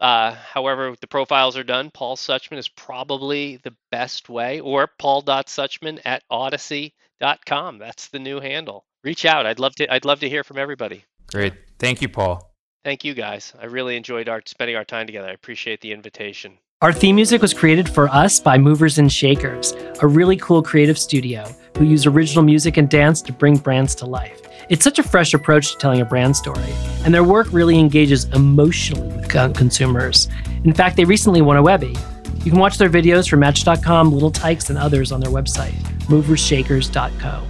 [0.00, 1.90] Uh, however, the profiles are done.
[1.92, 7.78] Paul Suchman is probably the best way, or paul.suchman at audacy.com.
[7.78, 8.84] That's the new handle.
[9.04, 9.46] Reach out.
[9.46, 9.92] I'd love to.
[9.92, 11.04] I'd love to hear from everybody.
[11.28, 11.54] Great.
[11.78, 12.53] Thank you, Paul.
[12.84, 13.54] Thank you, guys.
[13.60, 15.28] I really enjoyed our spending our time together.
[15.28, 16.58] I appreciate the invitation.
[16.82, 19.72] Our theme music was created for us by Movers and Shakers,
[20.02, 21.44] a really cool creative studio
[21.78, 24.42] who use original music and dance to bring brands to life.
[24.68, 26.74] It's such a fresh approach to telling a brand story,
[27.04, 30.28] and their work really engages emotionally with consumers.
[30.64, 31.96] In fact, they recently won a Webby.
[32.44, 35.72] You can watch their videos for Match.com, Little Tikes, and others on their website,
[36.08, 37.42] moversshakers.co.